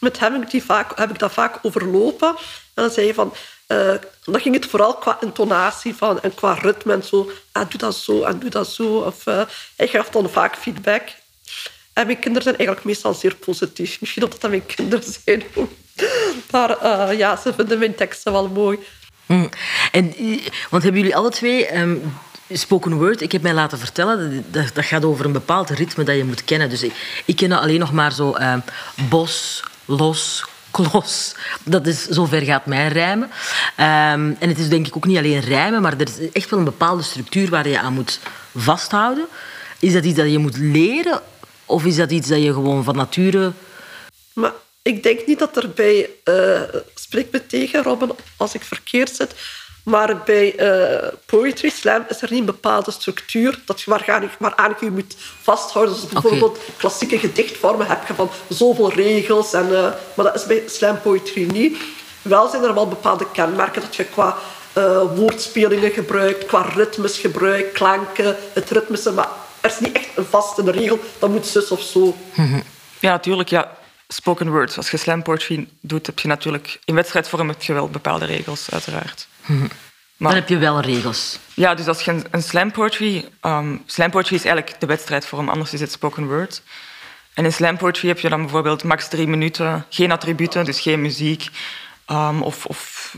[0.00, 2.28] met hem heb ik, die vaak, heb ik dat vaak overlopen.
[2.74, 3.34] En dan zei hij van...
[3.70, 7.30] eh, dan ging het vooral qua intonatie van, en qua ritme en zo.
[7.52, 8.98] Ah, doe dat zo en doe dat zo.
[8.98, 9.42] Of, eh,
[9.76, 11.08] hij gaf dan vaak feedback.
[11.92, 14.00] En mijn kinderen zijn eigenlijk meestal zeer positief.
[14.00, 15.42] Misschien omdat dat mijn kinderen zijn.
[16.50, 18.78] Maar eh, ja, ze vinden mijn teksten wel mooi.
[19.26, 19.48] Hm.
[19.92, 20.14] En,
[20.70, 21.96] want hebben jullie alle twee ehm,
[22.52, 23.20] spoken word?
[23.20, 26.44] Ik heb mij laten vertellen, dat, dat gaat over een bepaald ritme dat je moet
[26.44, 26.68] kennen.
[26.68, 28.60] Dus ik, ik ken alleen nog maar zo ehm,
[29.08, 31.34] bos, los, klos.
[31.64, 33.30] Dat is, zover gaat mijn rijmen.
[33.76, 36.58] Ehm, en het is denk ik ook niet alleen rijmen, maar er is echt wel
[36.58, 38.20] een bepaalde structuur waar je aan moet
[38.54, 39.26] vasthouden.
[39.78, 41.22] Is dat iets dat je moet leren?
[41.66, 43.52] Of is dat iets dat je gewoon van nature...
[44.32, 44.52] Maar
[44.82, 46.10] ik denk niet dat er bij...
[46.24, 46.62] eh
[46.94, 49.34] spreek me tegen, Robin, als ik verkeerd zit.
[49.82, 54.76] Maar bij eh, poetry slam is er niet een bepaalde structuur dat je waaraan, waaraan
[54.80, 55.94] je moet vasthouden.
[55.94, 59.52] Dus bijvoorbeeld klassieke gedichtvormen heb je van zoveel regels.
[59.52, 61.78] En, eh, maar dat is bij slam poetry niet.
[62.22, 64.36] Wel zijn er wel bepaalde kenmerken dat je qua
[64.72, 69.12] eh, woordspelingen gebruikt, qua ritmes gebruikt, klanken, het ritmische.
[69.12, 69.28] Maar
[69.60, 72.16] er is niet echt een vaste regel, dat moet zus of zo.
[73.00, 73.48] Ja, natuurlijk.
[73.48, 73.78] Ja.
[74.12, 74.76] Spoken words.
[74.76, 76.78] Als je slam poetry doet, heb je natuurlijk...
[76.84, 79.28] In wedstrijdvorm heb je wel bepaalde regels, uiteraard.
[80.16, 81.38] Dan heb je wel regels.
[81.54, 83.28] Ja, dus als je een, een slam poetry...
[83.40, 86.62] ehm, slam poetry is eigenlijk de wedstrijdvorm, anders is het spoken word.
[87.34, 91.00] En in slam poetry heb je dan bijvoorbeeld max drie minuten, geen attributen, dus geen
[91.00, 91.48] muziek
[92.06, 93.14] ehm, of, of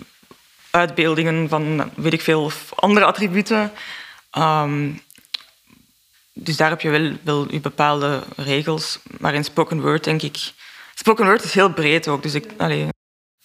[0.70, 3.72] uitbeeldingen van, weet ik veel, of andere attributen.
[4.30, 4.90] Ehm,
[6.32, 8.98] dus daar heb je wel, wel je bepaalde regels.
[9.18, 10.52] Maar in spoken word, denk ik,
[10.94, 12.22] spoken word is heel breed ook.
[12.22, 12.84] Dus ik, allee,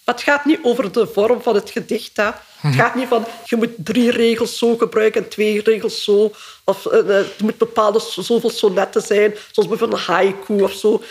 [0.05, 2.17] Maar het gaat niet over de vorm van het gedicht.
[2.17, 2.29] Hè.
[2.57, 6.31] Het gaat niet van, je moet drie regels zo gebruiken en twee regels zo.
[6.63, 10.71] Of eh, eh, er moet bepaalde zo- zoveel sonetten zijn, zoals bijvoorbeeld een haiku of
[10.73, 11.01] zo.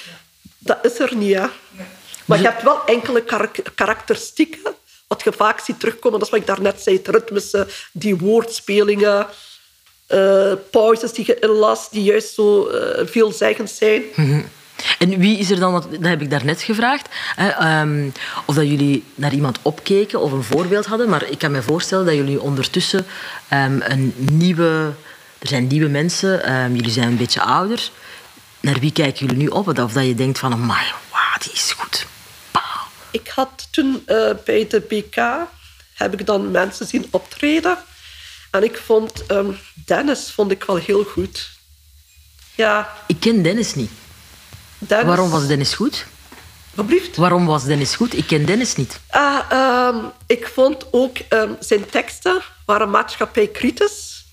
[0.58, 1.46] Dat is er niet, hè.
[2.24, 4.74] Maar je hebt wel enkele karak- karakteristieken,
[5.06, 6.18] wat je vaak ziet terugkomen.
[6.18, 9.26] Dat is wat ik daarnet zei, het ritmische, die woordspelingen,
[10.06, 14.02] eh pauzes die je inlas, die juist zo eh, veelzeggend zijn.
[14.98, 18.08] En wie is er dan, dat heb ik daarnet gevraagd, hè, ehm,
[18.44, 21.08] of dat jullie naar iemand opkeken of een voorbeeld hadden.
[21.08, 23.06] Maar ik kan me voorstellen dat jullie ondertussen
[23.48, 24.92] ehm, een nieuwe...
[25.38, 27.90] Er zijn nieuwe mensen, ehm, jullie zijn een beetje ouder.
[28.60, 29.68] Naar wie kijken jullie nu op?
[29.68, 32.06] Of dat je denkt van, amai, wauw, die is goed.
[33.10, 35.46] Ik had toen eh, bij de BK
[35.94, 37.78] heb ik dan mensen zien optreden.
[38.50, 39.24] En ik vond
[39.74, 41.50] Dennis vond ik wel heel goed.
[42.54, 43.90] Ja, Ik ken Dennis niet.
[44.88, 45.06] Dennis.
[45.06, 46.06] Waarom was Dennis goed?
[47.16, 48.16] Waarom was Dennis goed?
[48.16, 49.00] Ik ken Dennis niet.
[49.10, 49.96] Ah, ehm,
[50.26, 54.24] ik vond ook ehm, zijn teksten waren maatschappij kritisch.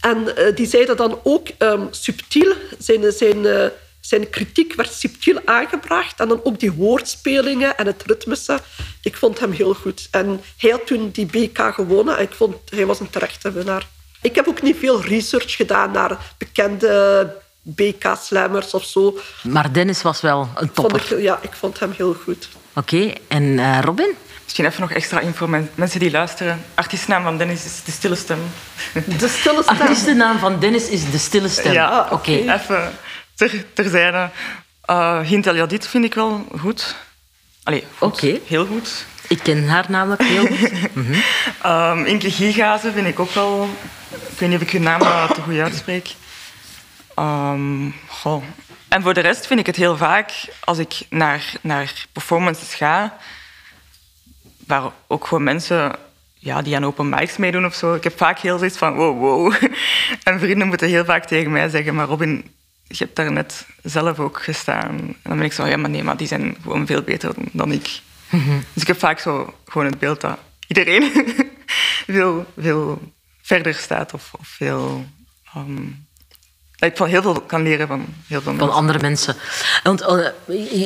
[0.00, 3.66] En eh, die zeiden dan ook ehm, subtiel, zijn, zijn, eh,
[4.00, 6.20] zijn kritiek werd subtiel aangebracht.
[6.20, 8.58] En dan ook die woordspelingen en het ritmische.
[9.02, 10.08] Ik vond hem heel goed.
[10.10, 13.86] En hij had toen die BK gewonnen en ik vond hij was een terechte winnaar.
[14.22, 17.36] Ik heb ook niet veel research gedaan naar bekende
[17.74, 19.18] BK-slammers of zo.
[19.42, 21.16] Maar Dennis was wel een Vond topper.
[21.18, 22.48] ik, ja, ik vond hem heel goed.
[22.74, 24.14] Oké, en eh, Robin?
[24.44, 25.46] misschien even nog extra info.
[25.46, 26.64] men- Mensen die luisteren.
[26.74, 28.38] Artiestennaam van Dennis is De Stille Stem.
[29.18, 29.76] De stille stem.
[29.80, 31.72] Artiestennaam van Dennis is De Stille Stem.
[31.72, 32.30] Ja, oké.
[32.30, 32.92] Even
[33.34, 34.30] ter, terzijde.
[34.90, 36.94] Uh, Hint El Yadid vind ik wel goed.
[37.62, 38.08] Allee, goed.
[38.12, 38.38] Oké.
[38.46, 39.04] Heel goed.
[39.28, 40.70] Ik ken haar namelijk heel goed.
[41.66, 43.68] Um, Inke Gigazen vind ik ook wel...
[44.10, 46.14] Ik weet niet of ik hun naam uh, te goed uitspreek.
[47.18, 48.42] Ehm, goh.
[48.88, 50.32] En voor de rest vind ik het heel vaak,
[50.64, 53.16] als ik naar, naar performances ga,
[54.66, 55.96] waar ook gewoon mensen
[56.34, 59.18] ja, die aan open mics meedoen of zo, ik heb vaak heel zoiets van wow,
[59.18, 59.54] wow.
[60.22, 62.50] En vrienden moeten heel vaak tegen mij zeggen, maar Robin,
[62.86, 64.98] je hebt daar net zelf ook gestaan.
[64.98, 67.72] En dan ben ik zo, ja, maar nee, maar die zijn gewoon veel beter dan
[67.72, 68.00] ik.
[68.72, 71.12] Dus ik heb vaak zo gewoon het beeld dat iedereen
[72.16, 75.06] veel, veel verder staat of, of veel...
[75.54, 75.86] ehm,
[76.78, 79.34] dat ik van heel veel kan leren van heel veel Van andere mensen.
[79.82, 80.26] Want eh,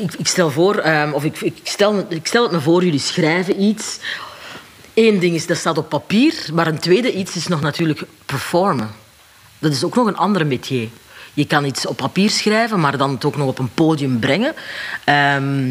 [0.02, 3.00] ik, ik stel voor, ehm, of ik, ik, stel, ik stel het me voor, jullie
[3.00, 3.98] schrijven iets.
[4.94, 6.35] Eén ding is, dat staat op papier.
[6.52, 8.90] Maar een tweede iets is nog natuurlijk performen.
[9.59, 10.88] Dat is ook nog een andere métier.
[11.35, 14.55] Je kan iets op papier schrijven, maar dan het ook nog op een podium brengen.
[15.05, 15.70] Ehm,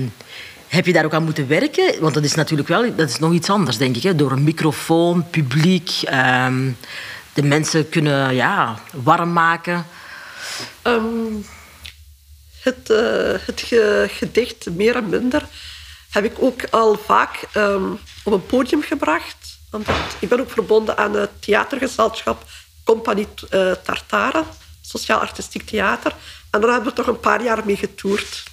[0.68, 1.94] heb je daar ook aan moeten werken?
[2.00, 4.04] Want dat is natuurlijk wel dat is nog iets anders, denk ik.
[4.04, 4.16] Hè?
[4.16, 6.70] Door een microfoon, publiek, ehm,
[7.34, 9.86] de mensen kunnen ja, warm maken.
[10.82, 11.34] Ehm,
[12.62, 15.44] het, eh, het ge- gedicht Meer en Minder
[16.10, 17.92] heb ik ook al vaak ehm,
[18.24, 19.60] op een podium gebracht.
[19.72, 22.44] Omdat ik ben ook verbonden aan het theatergezelschap
[22.84, 24.44] Compagnie eh, Tartare,
[24.82, 26.16] sociaal-artistiek theater.
[26.50, 28.44] En daar hebben we toch een paar jaar mee getoerd.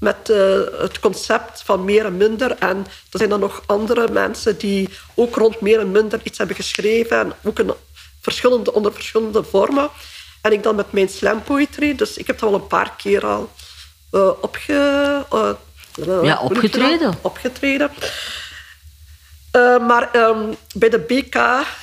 [0.00, 2.50] Met eh, het concept van meer en minder.
[2.58, 2.76] En
[3.10, 7.18] er zijn dan nog andere mensen die ook rond meer en minder iets hebben geschreven.
[7.18, 7.72] En ook een
[8.20, 9.90] verschillende, onder verschillende vormen.
[10.48, 11.94] En ik dan met mijn slam poetry.
[11.94, 13.50] Dus ik heb dat wel een paar keer al
[14.10, 14.72] eh, opge...
[15.30, 15.50] eh,
[15.94, 16.40] hoe Ja, je dat?
[16.40, 17.14] opgetreden.
[17.22, 17.90] Opgetreden.
[19.50, 21.36] Eh, maar ehm, bij de BK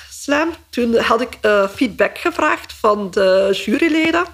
[0.09, 4.25] Slam, toen had ik eh, feedback gevraagd van de juryleden.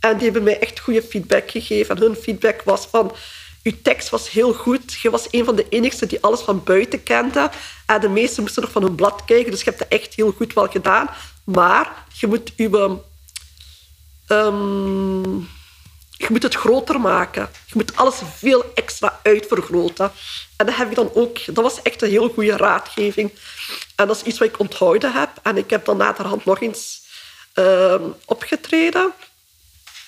[0.00, 1.96] En die hebben mij echt goede feedback gegeven.
[1.96, 3.14] En hun feedback was van...
[3.62, 4.92] Uw tekst was heel goed.
[5.02, 7.50] Je was een van de enigsten die alles van buiten kende.
[7.86, 9.50] En de meesten moesten nog van hun blad kijken.
[9.50, 11.08] Dus je hebt het echt heel goed wel gedaan.
[11.44, 13.02] Maar je moet uw...
[14.26, 15.38] ehm,
[16.10, 17.48] je moet het groter maken.
[17.66, 20.12] Je moet alles veel extra uitvergroten.
[20.56, 21.54] En dat heb ik dan ook...
[21.54, 23.32] Dat was echt een heel goede raadgeving.
[23.94, 25.30] En dat is iets wat ik onthouden heb.
[25.42, 27.02] En ik heb dan naderhand nog eens
[27.52, 29.12] ehm, opgetreden.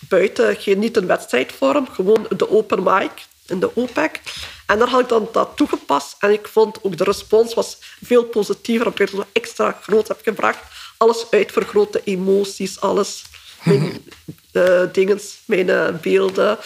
[0.00, 3.10] Buiten, geen, niet een wedstrijdvorm, gewoon de open mic
[3.46, 4.20] in de OPEC.
[4.66, 6.16] En daar had ik dan dat toegepast.
[6.18, 8.86] En ik vond ook de respons was veel positiever.
[8.86, 10.58] Omdat ik het extra groot heb gebracht.
[10.96, 13.24] Alles uitvergroten, emoties, alles.
[13.68, 14.04] Mijn
[14.52, 16.58] eh, dinges, mijn eh, beelden.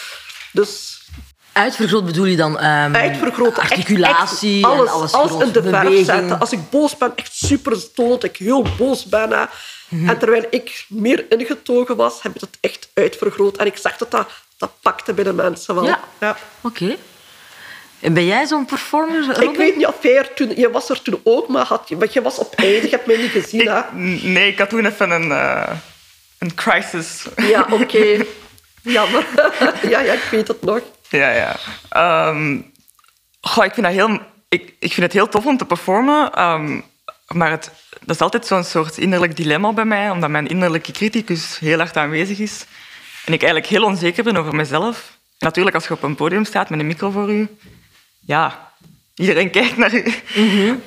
[0.53, 1.01] Dus
[1.53, 3.63] Uitvergroot bedoel je dan ehm, uitvergroten.
[3.63, 6.41] echt- articulatie echt alles, en alles, alles groot, in de verf zetten.
[6.41, 9.31] Als ik boos ben, echt super stoot, dat ik heel boos ben.
[9.31, 9.45] hè.
[9.89, 10.09] Mhm.
[10.09, 13.57] En terwijl ik meer ingetogen was, heb ik het echt uitvergroot.
[13.57, 15.85] En ik zag dat dat, dat pakte bij de mensen wel.
[16.21, 16.37] Ja.
[16.61, 16.97] Oké.
[18.01, 20.53] En ben jij zo'n performer, Ik weet niet of jij er toen...
[20.57, 22.83] Je was er toen ook, maar, had je, maar je was op einde.
[22.83, 23.81] Je hebt mij niet gezien, hè?
[24.29, 25.71] Nee, ik had toen even een, eh,
[26.43, 27.27] een crisis.
[27.37, 28.25] Ja, oké.
[28.83, 29.27] Jammer.
[29.93, 30.81] ja, ja, ik weet het nog.
[31.09, 31.57] Ja, ja.
[33.41, 36.33] Goh, ik, vind dat heel, ik, ik vind het heel tof om te performen.
[36.33, 36.81] ehm,
[37.27, 41.59] maar het, dat is altijd zo'n soort innerlijk dilemma bij mij, omdat mijn innerlijke criticus
[41.59, 42.65] heel hard aanwezig is.
[43.25, 45.19] En ik eigenlijk heel onzeker ben over mezelf.
[45.39, 47.49] Natuurlijk, als je op een podium staat met een micro voor u,
[48.21, 48.73] ja,
[49.15, 50.15] iedereen kijkt naar u.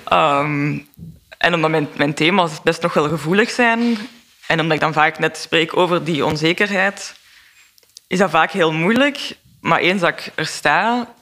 [0.04, 0.78] Ehm,
[1.38, 3.98] en omdat mijn, mijn thema's best nog wel gevoelig zijn,
[4.48, 7.16] en omdat ik dan vaak net spreek over die onzekerheid,
[8.08, 9.36] is dat vaak heel moeilijk.
[9.62, 11.14] Maar eens dat ik er sta,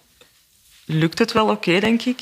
[0.85, 2.21] lukt het wel oké, denk ik.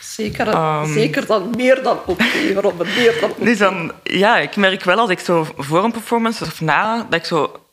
[0.00, 0.92] Zeker, Ehm.
[0.92, 3.44] zeker dan meer dan oké, Robin, meer dan oké.
[3.44, 7.20] Dus dan, ja, ik merk wel als ik zo voor een performance of na, dat
[7.20, 7.66] ik zo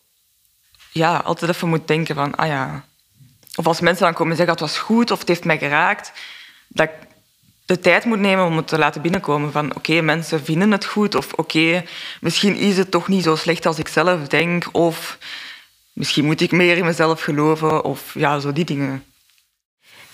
[0.92, 2.86] ja, altijd even moet denken van, ah ja.
[3.56, 6.12] Of als mensen dan komen zeggen, het was goed of het heeft mij geraakt,
[6.68, 7.05] dat ik
[7.66, 9.52] de tijd moet nemen om het te laten binnenkomen.
[9.52, 11.84] Van oké, mensen vinden het goed of oké,
[12.22, 15.18] misschien is het toch niet zo slecht als ik zelf denk of
[15.94, 19.04] misschien moet ik meer in mezelf geloven of ja, zo die dingen.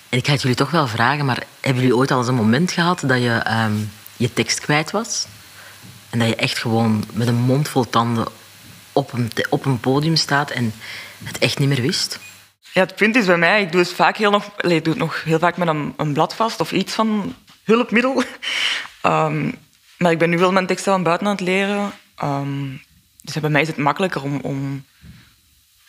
[0.10, 2.36] En ik ga het jullie toch wel vragen, maar hebben jullie ooit al eens een
[2.36, 3.74] moment gehad dat je ehm,
[4.18, 5.28] je tekst kwijt was?
[6.10, 8.28] En dat je echt gewoon met een mond vol tanden
[8.94, 10.74] op een, op een podium staat en
[11.24, 12.20] het echt niet meer wist?
[12.74, 15.04] Ja, het punt is bij mij, ik doe het vaak heel, nog, ik doe het
[15.04, 18.24] nog heel vaak met een, een blad vast of iets van hulpmiddel.
[19.02, 19.52] Ehm,
[19.98, 21.92] maar ik ben nu wel mijn teksten van buiten aan het leren.
[22.16, 22.68] Ehm,
[23.22, 24.86] dus bij mij is het makkelijker om, om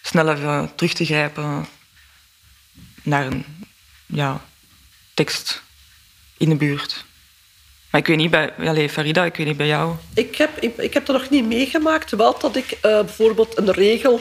[0.03, 1.67] sneller terug te grijpen
[3.03, 3.45] naar een
[4.07, 4.41] ja,
[5.15, 5.63] tekst
[6.37, 7.05] in de buurt.
[7.91, 9.95] Maar ik weet niet bij allee, Farida, ik weet niet bij jou.
[10.15, 12.11] Ik heb, ik, ik heb dat nog niet meegemaakt.
[12.11, 14.21] Wel dat ik eh, bijvoorbeeld een regel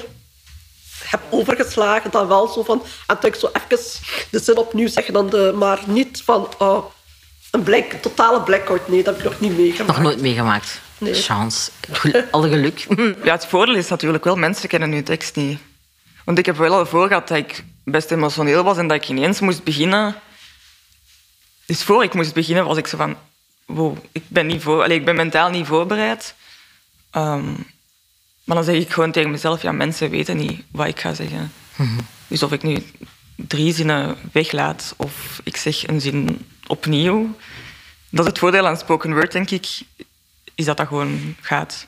[1.06, 2.12] heb overgeslagen.
[2.12, 2.84] Dan wel zo van...
[3.08, 3.86] En dat ik zo even
[4.30, 5.14] de zin opnieuw zeggen.
[5.14, 6.50] Dan de, maar niet van...
[6.58, 6.86] oh,
[7.52, 8.88] een blank, totale blackout.
[8.88, 9.98] Nee, dat heb ik nog niet meegemaakt.
[9.98, 10.82] Nog nooit meegemaakt.
[10.98, 11.14] Nee.
[11.14, 11.72] Chance.
[12.32, 12.86] Alle geluk.
[13.24, 15.60] Ja, het voordeel is natuurlijk wel, mensen kennen hun tekst niet.
[16.26, 19.10] Want ik heb wel al voor gehad dat ik best emotioneel was en dat ik
[19.10, 20.16] ineens moest beginnen.
[21.66, 23.18] Dus voor ik moest beginnen was ik zo van...
[23.66, 26.36] Wow, ik ben, niet voor, allee, ik ben mentaal niet voorbereid.
[27.12, 27.54] Ehm,
[28.44, 31.52] maar dan zeg ik gewoon tegen mezelf, ja, mensen weten niet wat ik ga zeggen.
[32.28, 32.78] Dus of ik nu
[33.36, 37.36] drie zinnen weglaat of ik zeg een zin opnieuw...
[38.14, 39.68] Dat is het voordeel aan spoken word, denk ik,
[40.56, 41.88] is dat dat gewoon gaat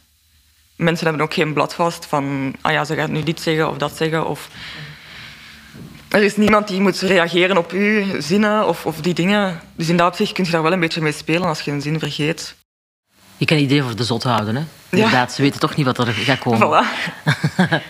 [0.76, 3.78] mensen hebben ook geen blad vast van, ah ja, ze gaat nu dit zeggen of
[3.78, 4.28] dat zeggen.
[4.28, 4.50] Of
[6.08, 9.62] er is niemand die moet reageren op uw zinnen of, of die dingen.
[9.76, 11.82] Dus in dat opzicht kun je daar wel een beetje mee spelen als je een
[11.82, 12.56] zin vergeet.
[13.44, 14.64] Je kan idee voor de zot houden, hè?
[14.90, 16.68] Inderdaad, ze weten toch niet wat er gaat komen.
[16.68, 16.86] Voilà.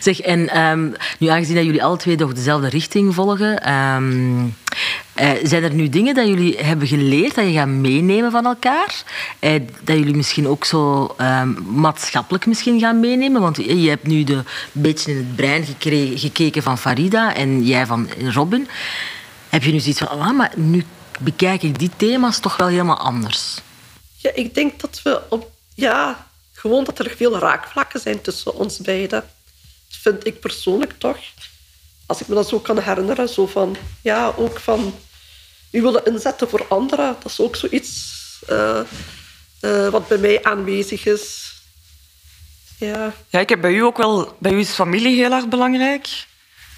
[0.00, 4.44] Zeg, en ehm, nu aangezien dat jullie alle twee toch dezelfde richting volgen, ehm,
[5.14, 9.02] eh, zijn er nu dingen dat jullie hebben geleerd dat je gaat meenemen van elkaar?
[9.38, 13.40] Eh, dat jullie misschien ook zo ehm, maatschappelijk misschien gaan meenemen?
[13.40, 17.34] Want je je hebt nu de, een beetje in het brein gekre- gekeken van Farida
[17.34, 18.68] en jij van Robin.
[19.48, 20.84] Heb je nu zoiets van, ah, maar nu
[21.20, 23.64] bekijk ik die thema's toch wel helemaal anders?
[24.26, 25.50] Ja, ik denk dat we op...
[25.74, 29.24] Ja, gewoon dat er veel raakvlakken zijn tussen ons beiden.
[29.88, 31.18] Vind ik persoonlijk toch.
[32.06, 33.28] Als ik me dat zo kan herinneren.
[33.28, 33.76] Zo van...
[34.02, 34.94] Ja, ook van...
[35.70, 37.16] U willen inzetten voor anderen.
[37.22, 38.14] Dat is ook zoiets...
[38.46, 38.80] eh,
[39.60, 41.54] eh, wat bij mij aanwezig is.
[42.78, 44.36] Ja, Ja, ik heb bij u ook wel...
[44.38, 46.26] Bij u is familie heel erg belangrijk.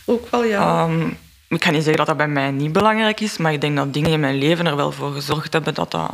[0.05, 0.85] ook wel, ja.
[0.85, 1.09] Ehm,
[1.49, 3.93] ik kan niet zeggen dat dat bij mij niet belangrijk is, maar ik denk dat
[3.93, 6.11] dingen in mijn leven er wel voor gezorgd hebben dat dat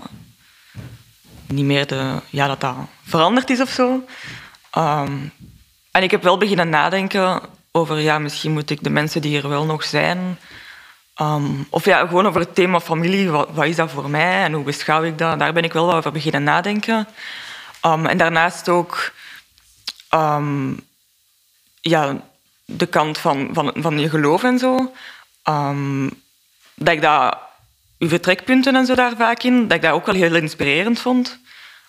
[1.47, 4.05] niet meer de, ja, dat dat veranderd is of zo.
[4.71, 5.17] Ehm,
[5.91, 7.41] en ik heb wel beginnen nadenken
[7.73, 10.39] over, ja, misschien moet ik de mensen die er wel nog zijn,
[11.15, 14.65] ehm, of ja, gewoon over het thema familie, wat, is dat voor mij en hoe
[14.65, 15.39] beschouw ik dat?
[15.39, 17.09] Daar ben ik wel over beginnen nadenken.
[17.81, 19.13] Ehm, en daarnaast ook
[21.81, 22.21] ja,
[22.65, 24.93] de kant van, van, van je geloof en zo.
[26.75, 27.39] Dat ik dat,
[27.99, 31.39] uw vertrekpunten en zo daar vaak in, dat ik dat ook wel heel inspirerend vond.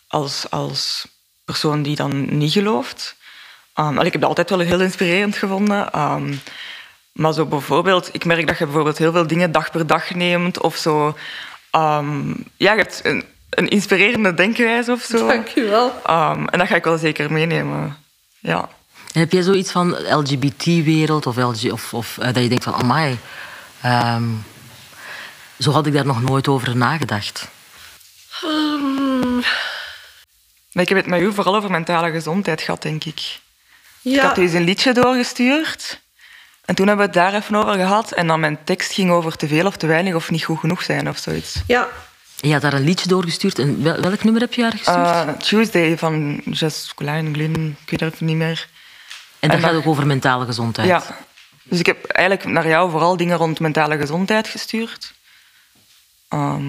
[0.07, 1.07] Als, als
[1.45, 3.15] persoon die dan niet gelooft.
[3.73, 5.91] Ehm, en ik heb dat altijd wel heel inspirerend gevonden.
[5.91, 6.33] Ehm,
[7.11, 10.61] maar zo bijvoorbeeld, ik merk dat je bijvoorbeeld heel veel dingen dag per dag neemt
[10.61, 11.15] of zo.
[11.71, 15.27] Ehm, ja, je hebt een, een inspirerende denkwijze of zo.
[15.27, 16.01] Dank u wel.
[16.05, 17.97] Ehm, en dat ga ik wel zeker meenemen.
[18.39, 18.69] Ja.
[19.13, 22.73] En heb jij zoiets van LGBT-wereld of, LG, of, of eh, dat je denkt van,
[22.73, 23.17] amai,
[23.81, 24.23] ehm,
[25.59, 27.47] zo had ik daar nog nooit over nagedacht.
[28.43, 29.35] Ehm,
[30.71, 33.19] Maar ik heb het met u vooral over mentale gezondheid gehad, denk ik.
[34.01, 36.01] Ik ja, had u eens een liedje doorgestuurd.
[36.65, 38.11] En toen hebben we het daar even over gehad.
[38.11, 40.83] En dan mijn tekst ging over te veel of te weinig of niet goed genoeg
[40.83, 41.55] zijn of zoiets.
[41.67, 41.87] ja,
[42.41, 43.59] En je had daar een liedje doorgestuurd.
[43.59, 44.97] En wel- welk nummer heb je haar gestuurd?
[44.97, 48.67] Eh, Tuesday van Jess Colijn, Glyn, ik weet het niet meer.
[49.39, 50.87] en dat en gaat ook over mentale gezondheid.
[50.87, 51.03] Ja.
[51.63, 55.13] Dus ik heb eigenlijk naar jou vooral dingen rond mentale gezondheid gestuurd.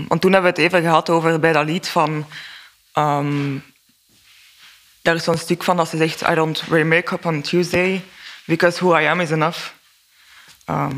[0.09, 2.27] Want toen hebben we het even gehad over bij dat lied van...
[2.93, 3.59] ehm,
[5.03, 6.29] daar is zo'n stuk van dat ze zegt...
[6.29, 8.05] I don't wear make-up on Tuesday
[8.45, 9.59] because who I am is enough.
[10.65, 10.97] Ehm,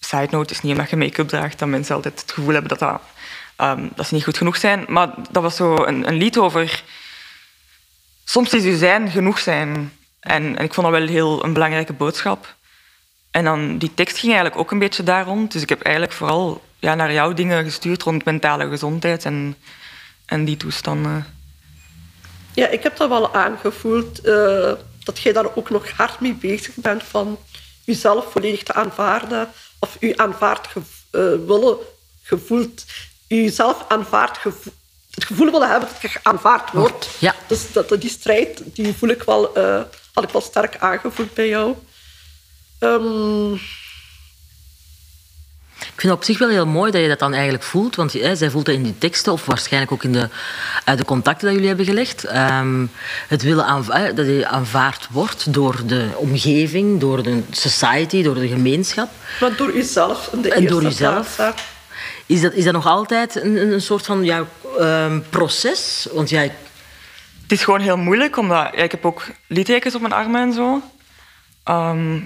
[0.00, 3.00] side note is niet omdat je make-up draagt dat mensen altijd het gevoel hebben dat,
[3.56, 4.84] dat, dat ze niet goed genoeg zijn.
[4.88, 6.82] Maar dat was zo een, een lied over...
[8.24, 9.92] Soms is je zijn genoeg zijn.
[10.20, 12.56] En, en ik vond dat wel heel een belangrijke boodschap.
[13.38, 15.52] En dan, die tekst ging eigenlijk ook een beetje daar rond.
[15.52, 19.56] Dus ik heb eigenlijk vooral ja, naar jou dingen gestuurd rond mentale gezondheid en,
[20.26, 21.26] en die toestanden.
[22.54, 24.20] Ja, ik heb dat wel aangevoeld.
[24.20, 24.72] eh,
[25.04, 27.38] dat jij daar ook nog hard mee bezig bent van
[27.84, 29.48] jezelf volledig te aanvaarden.
[29.78, 30.80] Of je aanvaard eh,
[31.46, 31.76] willen
[32.22, 32.84] gevoeld.
[33.26, 34.70] Jezelf aanvaard gevo-
[35.10, 37.08] het gevoel willen hebben dat je aanvaard wordt.
[37.18, 37.34] Ja.
[37.46, 39.80] Dus dat, die strijd, die voel ik wel, eh,
[40.14, 41.74] had ik wel sterk aangevoeld bij jou.
[42.78, 43.52] Ehm,
[45.80, 47.96] Ik vind het op zich wel heel mooi dat je dat dan eigenlijk voelt.
[47.96, 50.28] Want hè, zij voelt dat in die teksten, of waarschijnlijk ook in de,
[50.84, 52.24] uit de contacten dat jullie hebben gelegd.
[52.24, 52.86] Ehm,
[53.28, 59.08] het willen dat je aanvaard wordt door de omgeving, door de society, door de gemeenschap.
[59.40, 61.34] maar door jezelf de En door jezelf.
[61.36, 61.62] plaats.
[62.26, 64.44] Is dat, is dat nog altijd een, een soort van ja,
[64.78, 66.08] ehm, proces?
[66.12, 66.52] Want jij,
[67.42, 70.52] Het is gewoon heel moeilijk, omdat ja, ik heb ook littekens op mijn armen en
[70.52, 70.82] zo.
[71.64, 72.20] Ehm,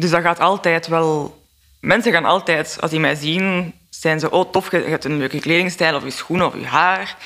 [0.00, 1.44] dus dat gaat altijd wel...
[1.80, 4.30] Mensen gaan altijd, als die mij zien, zijn ze...
[4.30, 7.16] Oh, tof, je hebt een leuke kledingstijl, of je schoenen, of je haar.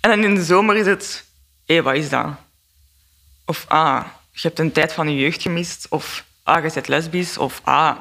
[0.00, 1.24] En dan in de zomer is het...
[1.66, 2.26] Hé, wat is dat?
[3.44, 5.86] Of, ah, je hebt een tijd van je jeugd gemist.
[5.88, 7.38] Of, ah, je bent lesbisch.
[7.38, 7.96] Of, ah...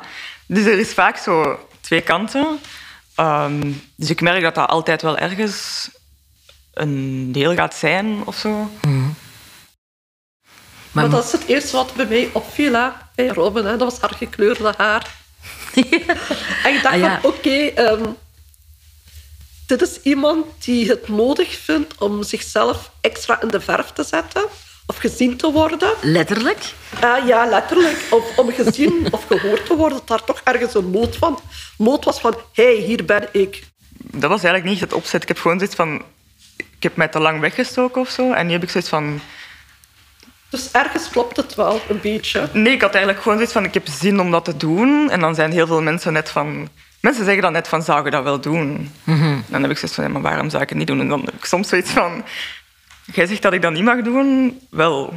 [0.48, 2.60] Dus er is vaak zo twee kanten.
[3.16, 5.90] Ehm, dus ik merk dat dat altijd wel ergens
[6.74, 8.70] een deel gaat zijn of zo.
[10.96, 13.66] Maar dat is het eerste wat bij mij opviel hè, bij Robin.
[13.66, 13.78] Hè.
[13.78, 15.08] Dat was haar gekleurde haar.
[16.64, 17.20] En ik dacht Ah, ja.
[17.22, 18.04] van, oké, ehm,
[19.68, 24.44] dit is iemand die het nodig vindt om zichzelf extra in de verf te zetten.
[24.88, 25.90] Of gezien te worden.
[26.02, 27.98] letterlijk, Ah, ja, letterlijk.
[28.10, 29.98] Of om gezien of gehoord te worden.
[29.98, 31.40] Dat daar toch ergens een nood, van,
[31.78, 32.36] nood was van...
[32.54, 33.64] Hé, hey, hier ben ik.
[33.98, 35.22] Dat was eigenlijk niet het opzet.
[35.22, 36.02] Ik heb gewoon zoiets van...
[36.58, 38.32] Ik heb mij te lang weggestoken of zo.
[38.32, 39.22] En nu heb ik zoiets van...
[40.56, 42.50] Dus ergens klopt het wel, een beetje.
[42.54, 43.64] Nee, ik had eigenlijk gewoon zoiets van...
[43.64, 45.10] Ik heb zin om dat te doen.
[45.10, 46.70] En dan zijn heel veel mensen net van...
[47.00, 48.92] Mensen zeggen dan net van, zou je dat wel doen?
[49.48, 51.00] Dan heb ik zoiets van, ja, maar waarom zou ik het niet doen?
[51.00, 52.24] En dan heb ik soms zoiets van...
[53.14, 54.60] Jij zegt dat ik dat niet mag doen?
[54.70, 55.14] Wel,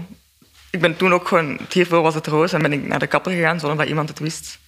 [0.70, 1.58] ik ben toen ook gewoon...
[1.72, 4.18] Hiervoor was het roos en ben ik naar de kapper gegaan zonder dat iemand het
[4.18, 4.58] wist.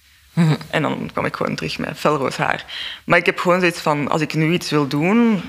[0.69, 2.65] En dan kwam ik gewoon terug met felroos haar.
[3.03, 5.41] Maar ik heb gewoon zoiets van, als ik nu iets wil doen,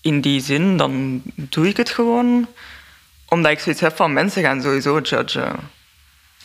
[0.00, 2.46] in die zin, dan doe ik het gewoon.
[3.34, 5.56] Omdat ik zoiets heb van, mensen gaan sowieso judgen.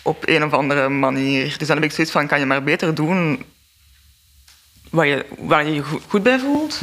[0.01, 1.55] Op een of andere manier.
[1.57, 3.43] Dus dan heb ik zoiets van, kan je maar beter doen
[4.89, 6.79] waar je waar je, je go- goed bij voelt.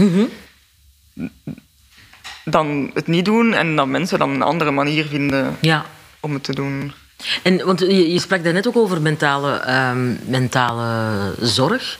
[2.45, 5.85] Dan het niet doen en dat mensen dan een andere manier vinden ja.
[6.21, 6.93] om het te doen.
[7.43, 11.99] En, want je, je sprak daarnet ook over mentale, ehm, mentale zorg.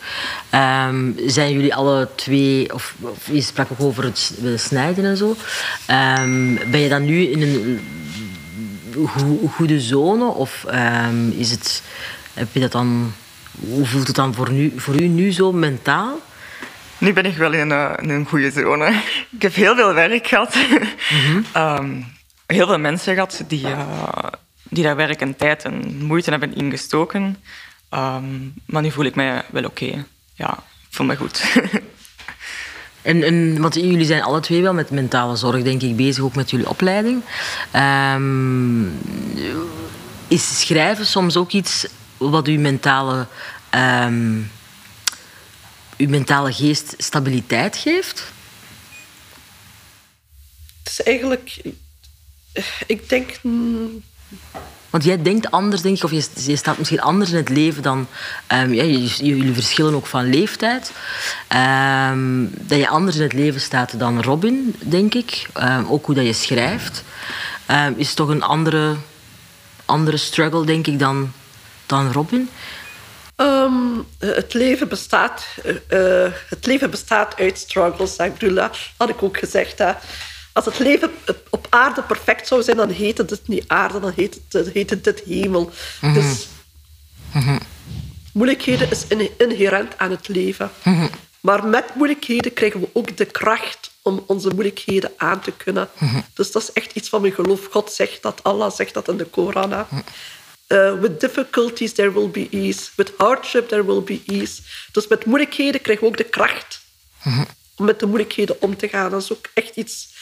[0.51, 5.37] Ehm, zijn jullie alle twee, of, of je sprak ook over het snijden en zo.
[5.87, 7.81] Ehm, ben je dan nu in een
[9.07, 10.25] go- goede zone?
[10.25, 10.67] Of
[11.37, 11.83] is het,
[12.35, 13.13] heb je dat dan,
[13.61, 16.21] hoe voelt het dan voor, nu, voor u nu zo mentaal?
[16.99, 19.03] Nu ben ik wel in een, in een goede zone.
[19.37, 20.57] Ik heb heel veel werk gehad.
[21.53, 22.01] Ehm,
[22.47, 23.79] heel veel mensen gehad die, eh,
[24.69, 27.37] die daar werk en tijd en moeite hebben ingestoken.
[27.89, 28.25] Ehm,
[28.65, 30.05] maar nu voel ik mij wel oké.
[30.35, 31.45] Ja, ik voel me goed.
[33.07, 36.35] En, en, want jullie zijn alle twee wel met mentale zorg, denk ik, bezig, ook
[36.35, 37.23] met jullie opleiding.
[37.71, 38.87] Ehm,
[40.29, 43.27] is schrijven soms ook iets wat uw mentale,
[43.71, 44.41] ehm,
[45.97, 48.33] uw mentale geest stabiliteit geeft?
[50.83, 51.61] Het is eigenlijk...
[52.87, 53.41] Ik denk...
[54.91, 57.83] Want jij denkt anders, denk ik, of je, je staat misschien anders in het leven
[57.83, 58.07] dan...
[58.47, 60.93] ehm, ja, jullie, verschillen ook van leeftijd.
[61.49, 65.47] Ehm, dat je anders in het leven staat dan Robin, denk ik.
[65.53, 67.05] Ehm, ook hoe dat je schrijft.
[67.97, 68.97] Is toch een andere,
[69.85, 71.33] andere struggle, denk ik, dan,
[71.87, 72.49] dan Robin.
[74.19, 75.47] Het, leven bestaat,
[75.89, 78.17] eh, het leven bestaat uit struggles.
[78.17, 79.79] dat had ik ook gezegd.
[80.57, 81.11] Als het leven
[81.51, 85.23] op aarde perfect zou zijn, dan heette het niet aarde, dan heette het, heette het
[85.27, 85.71] hemel.
[86.15, 86.47] Dus
[88.33, 90.71] moeilijkheden is in- inherent aan het leven.
[91.41, 95.89] Maar met moeilijkheden krijgen we ook de kracht om onze moeilijkheden aan te kunnen.
[96.35, 97.67] Dus dat is echt iets van mijn geloof.
[97.71, 99.73] God zegt dat, Allah zegt dat in de Koran.
[100.69, 102.89] Uh, with difficulties there will be ease.
[102.97, 104.63] With hardship there will be ease.
[104.93, 106.81] Dus met moeilijkheden krijg je ook de kracht
[107.77, 109.11] om met de moeilijkheden om te gaan.
[109.11, 110.15] Dat is ook echt iets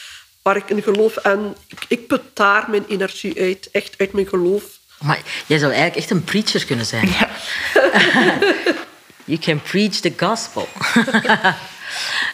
[0.45, 1.15] waar ik in geloof.
[1.15, 3.69] En ik, ik put daar mijn energie uit.
[3.71, 4.63] Echt uit mijn geloof.
[5.01, 7.07] Maar jij zou eigenlijk echt een preacher kunnen zijn.
[7.07, 7.29] Ja.
[9.27, 10.67] You can preach the gospel.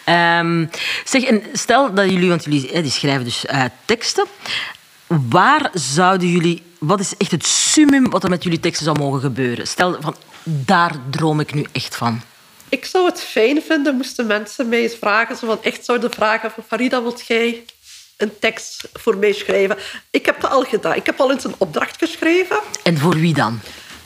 [0.06, 0.66] Ehm,
[1.06, 4.26] zeg, en stel dat jullie, want jullie hè, die schrijven dus eh, teksten.
[5.08, 9.20] Waar zouden jullie, wat is echt het summum wat er met jullie teksten zou mogen
[9.20, 9.68] gebeuren?
[9.68, 12.22] Stel van, daar droom ik nu echt van.
[12.70, 16.52] Ik zou het fijn vinden moesten mensen mij eens vragen, zo van echt zouden vragen
[16.52, 17.64] van Farida, wilt jij
[18.22, 19.78] een tekst voor mij schrijven?
[20.10, 20.96] Ik heb dat al gedaan.
[20.96, 22.60] Ik heb al eens een opdracht geschreven.
[22.84, 23.60] En voor wie dan?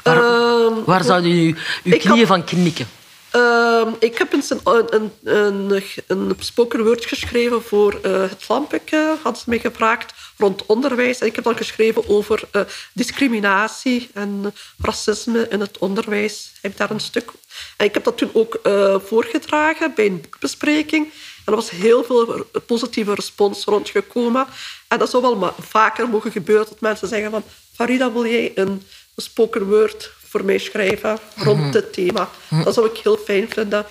[0.04, 2.88] Waar, Ehm, waar zouden jullie uw knieën had- van knikken?
[3.32, 9.16] Ehm, ik heb eens een, een, een, een spoken word geschreven voor eh, het Lampeke,
[9.24, 11.20] hadden ze mij gevraagd, rond onderwijs.
[11.20, 12.62] En ik heb dan geschreven over eh,
[12.94, 16.52] discriminatie en racisme in het onderwijs.
[16.62, 17.32] Heb ik daar een stuk.
[17.78, 21.08] En ik heb dat toen ook eh, voorgedragen bij een boekbespreking.
[21.46, 24.46] En er was heel veel positieve respons rondgekomen.
[24.88, 27.44] En dat zou wel ma- vaker mogen gebeuren, dat mensen zeggen van...
[27.74, 28.84] Farida, wil jij een
[29.16, 32.30] spoken word voor mij schrijven rond dit thema?
[32.64, 33.86] Dat zou ik heel fijn vinden.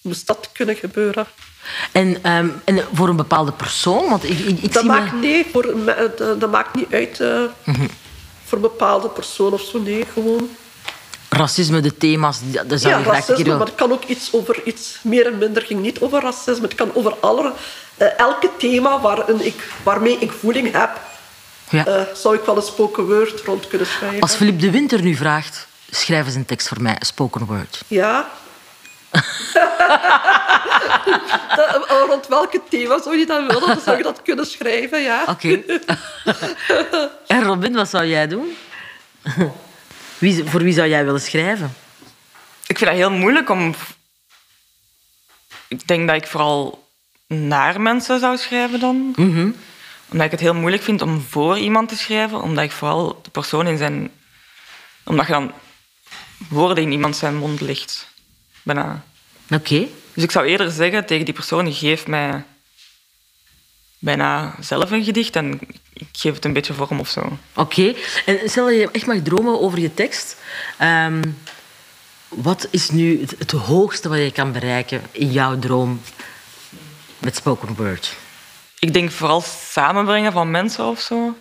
[0.00, 1.26] Moest dat kunnen gebeuren?
[1.92, 4.08] En, ehm, en voor een bepaalde persoon?
[4.08, 7.20] Want ik, ik, ik Dat zie me- maakt, nee, voor, dat, dat maakt niet uit
[7.20, 7.42] eh,
[8.44, 9.78] voor een bepaalde persoon of zo.
[9.78, 10.50] Nee, gewoon...
[11.32, 14.60] racisme, de thema's, die- daar zou Ja, racisme, willen- maar het kan ook iets over
[14.64, 15.62] iets meer en minder.
[15.62, 16.62] ging niet over racisme.
[16.62, 17.52] Het kan over alle,
[17.96, 20.90] eh, elke thema waarin ik, waarmee ik voeling heb,
[21.68, 21.86] Ja.
[21.86, 24.20] eh, zou ik wel een spoken word rond kunnen schrijven.
[24.20, 27.82] Als Philippe de Winter nu vraagt, schrijf eens een tekst voor mij, een spoken word.
[27.86, 28.28] Ja.
[31.56, 33.66] Dat- eh, rond welke thema zou je dat willen?
[33.66, 35.24] Dan zou je dat kunnen schrijven, ja.
[35.28, 35.60] Oké.
[37.26, 38.56] en Robin, wat zou jij doen?
[40.22, 41.74] Wie, voor wie zou jij willen schrijven?
[42.66, 43.74] Ik vind dat heel moeilijk om...
[45.68, 46.88] Ik denk dat ik vooral
[47.26, 49.14] naar mensen zou schrijven dan.
[50.10, 52.42] Omdat ik het heel moeilijk vind om voor iemand te schrijven.
[52.42, 54.10] Omdat ik vooral de persoon in zijn...
[55.04, 55.52] Omdat je dan
[56.48, 58.08] woorden in iemand zijn mond legt.
[58.62, 59.04] Bijna.
[59.50, 59.88] Oké.
[60.14, 62.44] Dus ik zou eerder zeggen tegen die persoon, geef mij
[64.02, 65.60] bijna zelf een gedicht en
[65.92, 67.38] ik geef het een beetje vorm of zo.
[67.54, 67.94] Oké.
[68.26, 70.36] En stel dat je echt mag dromen over je tekst.
[70.78, 71.22] ehm,
[72.28, 76.00] wat is nu het, het hoogste wat je kan bereiken in jouw droom
[77.18, 78.16] met spoken word?
[78.78, 81.36] Ik denk vooral samenbrengen van mensen of zo.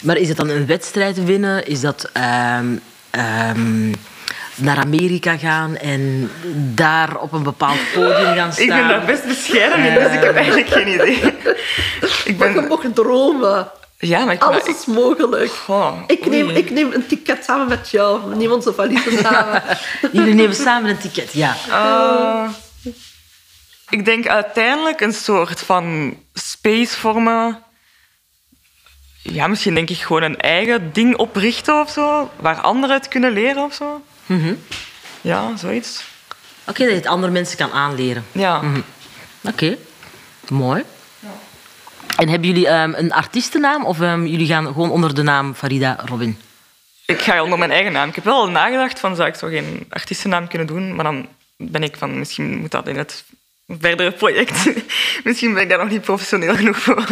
[0.00, 1.66] Maar is het dan een wedstrijd winnen?
[1.66, 2.76] Is dat ehm,
[3.10, 3.92] ehm,
[4.56, 6.30] naar Amerika gaan en
[6.74, 8.64] daar op een bepaald podium gaan staan?
[8.64, 11.16] Ik ben daar best bescheiden in, dus ik heb eigenlijk geen idee.
[12.24, 12.92] Ik Maar je ben...
[12.92, 13.70] dromen.
[13.98, 14.42] Ja, maar ik...
[14.42, 15.50] Alles maar is mogelijk.
[15.50, 18.28] Goh, Ik neem, ik neem een ticket samen met jou.
[18.28, 19.62] We nemen onze valiezen samen.
[20.12, 21.56] Jullie nemen samen een ticket, ja.
[21.70, 22.48] Eh,
[23.88, 27.62] ik denk uiteindelijk een soort van space vormen.
[29.22, 33.32] Ja, misschien denk ik gewoon een eigen ding oprichten of zo, waar anderen het kunnen
[33.32, 34.02] leren of zo.
[35.20, 36.04] Ja, zoiets.
[36.66, 38.24] Oké, dat je het andere mensen kan aanleren.
[38.32, 38.62] Ja.
[39.42, 39.76] Oké,
[40.48, 40.84] mooi.
[42.16, 45.98] En hebben jullie ehm, een artiestennaam of ehm, jullie gaan gewoon onder de naam Farida
[46.04, 46.38] Robin?
[47.06, 48.08] Ik ga onder mijn eigen naam.
[48.08, 51.26] Ik heb wel al nagedacht van zou ik zo geen artiestennaam kunnen doen, maar dan
[51.56, 53.24] ben ik van misschien moet dat in het
[53.68, 54.70] verdere project.
[55.24, 57.06] misschien ben ik daar nog niet professioneel genoeg voor.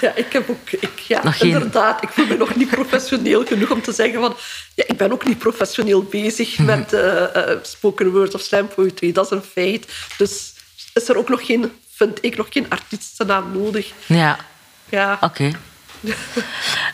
[0.00, 0.70] Ja, ik heb ook...
[0.70, 2.02] Ik, ja, Nog geen- inderdaad.
[2.02, 4.36] Ik voel me nog niet professioneel genoeg om te zeggen van...
[4.74, 9.12] Ja, ik ben ook niet professioneel bezig met eh, eh, spoken word of slam poetry.
[9.12, 9.92] Dat is een feit.
[10.18, 10.52] Dus
[10.94, 11.72] is er ook nog geen...
[11.94, 13.92] Vind ik nog geen artiestennaam nodig.
[14.06, 14.38] Ja,
[14.88, 15.18] Ja.
[15.20, 15.50] oké.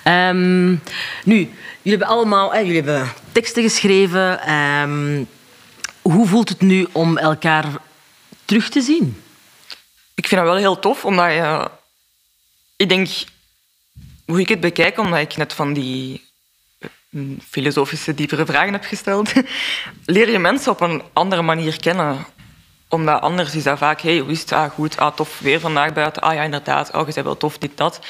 [0.03, 0.79] Ehm, nu,
[1.25, 1.51] jullie
[1.99, 4.41] hebben allemaal hè, jullie hebben teksten geschreven.
[4.41, 5.25] Ehm,
[6.03, 7.65] hoe voelt het nu om elkaar
[8.45, 9.23] terug te zien?
[10.15, 11.69] Ik vind dat wel heel tof, omdat je...
[12.77, 13.09] Ik denk,
[14.27, 16.25] hoe ik het bekijk, omdat ik net van die
[16.79, 19.33] eh, filosofische, diepere vragen heb gesteld,
[20.07, 22.27] leer je mensen op een andere manier kennen.
[22.89, 24.53] Omdat anders is dat vaak, hey, hoe is het?
[24.53, 26.22] Ah, goed, ah, tof, weer vandaag buiten.
[26.22, 28.01] Ah ja, inderdaad, oh, je bent wel tof, dit, dat.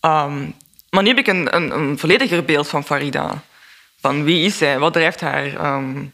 [0.00, 0.50] Ehm,
[0.90, 3.42] maar nu heb ik een, een, vollediger beeld van Farida.
[4.00, 4.78] Van wie is zij?
[4.78, 5.56] Wat drijft haar?
[5.56, 6.04] Ehm,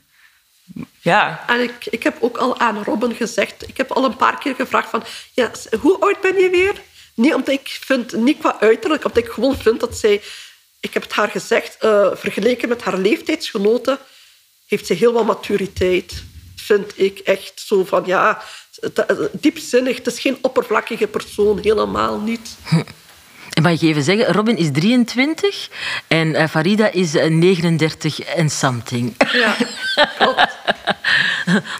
[1.01, 3.69] ja, ik, ik heb ook al aan Robin gezegd...
[3.69, 5.03] Ik heb al een paar keer gevraagd van...
[5.33, 5.51] Ja,
[5.81, 6.83] hoe oud ben je weer?
[7.19, 8.13] Niet omdat ik vind...
[8.13, 10.23] Niet qua uiterlijk, omdat ik gewoon vind dat zij...
[10.81, 13.99] Ik heb het haar gezegd, eh, vergeleken met haar leeftijdsgenoten...
[14.67, 16.23] heeft ze heel wat maturiteit.
[16.57, 18.03] Vind ik echt zo van...
[18.07, 18.43] Ja,
[19.33, 19.97] diepzinnig.
[19.97, 21.59] Het is geen oppervlakkige persoon.
[21.59, 22.57] Helemaal niet.
[23.59, 25.69] En mag ik even zeggen, Robin is 23
[26.07, 29.15] en uh, Farida is 39 en something.
[29.33, 29.55] Ja,
[30.19, 30.57] klopt.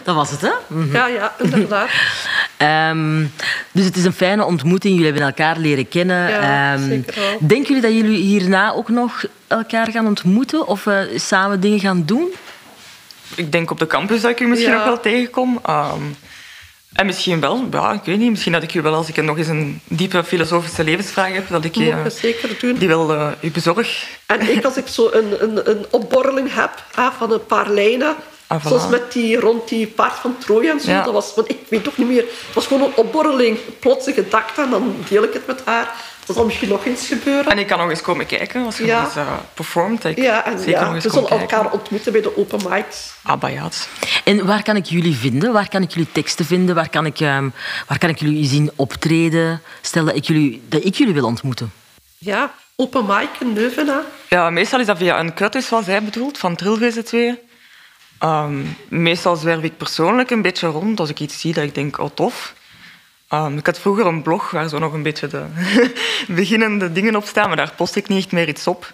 [0.03, 0.51] Dat was het, hè?
[0.67, 1.89] Mm Ja, ja, inderdaad.
[2.91, 3.31] um,
[3.71, 4.93] dus het is een fijne ontmoeting.
[4.93, 6.29] Jullie hebben elkaar leren kennen.
[6.29, 7.37] Ja, um, zeker wel.
[7.39, 12.03] Denken jullie dat jullie hierna ook nog elkaar gaan ontmoeten of uh, samen dingen gaan
[12.05, 12.27] doen?
[13.35, 14.77] Ik denk op de campus dat ik u misschien ja.
[14.77, 15.59] nog wel tegenkom.
[15.69, 16.15] Um,
[16.93, 19.37] en misschien wel, ja, ik weet niet, misschien dat ik u wel als ik nog
[19.37, 22.75] eens een diepe filosofische levensvraag heb, dat ik uh, zeker doen.
[22.75, 24.07] die wel uh, u bezorg.
[24.25, 28.15] En ik als ik zo een, een, een opborreling heb ah, van een paar lijnen,
[28.47, 28.67] ah, voilà.
[28.67, 31.03] zoals met die rond die paard van Troje en zo, ja.
[31.03, 34.61] dat was, want ik weet toch niet meer, het was gewoon een opborreling, plotse gedachte
[34.61, 35.93] en dan deel ik het met haar.
[36.29, 37.51] Dat zal misschien nog eens gebeuren.
[37.51, 38.97] En ik kan nog eens komen kijken als je ja.
[39.01, 40.05] nog eens uh, performt.
[40.05, 43.13] Ik ja, en zeker ja, nog eens we zullen elkaar ontmoeten bij de open mics.
[43.23, 43.43] Ah.
[44.23, 45.53] En waar kan ik jullie vinden?
[45.53, 46.75] Waar kan ik jullie teksten vinden?
[46.75, 47.53] Waar kan ik, um,
[47.87, 49.61] waar kan ik jullie zien optreden?
[49.81, 51.71] Stel dat ik jullie, dat ik jullie wil ontmoeten.
[52.17, 54.03] Ja, open mic in Leuven.
[54.29, 57.39] Ja, meestal is dat via een cut, is zoals hij bedoelt, van Trilveze 2.
[58.23, 61.99] Um, meestal zwerf ik persoonlijk een beetje rond als ik iets zie dat ik denk,
[61.99, 62.53] oh tof.
[63.33, 65.45] Um, ik had vroeger een blog waar zo nog een beetje de
[66.27, 68.93] beginnende dingen op staan, maar daar post ik niet echt meer iets op.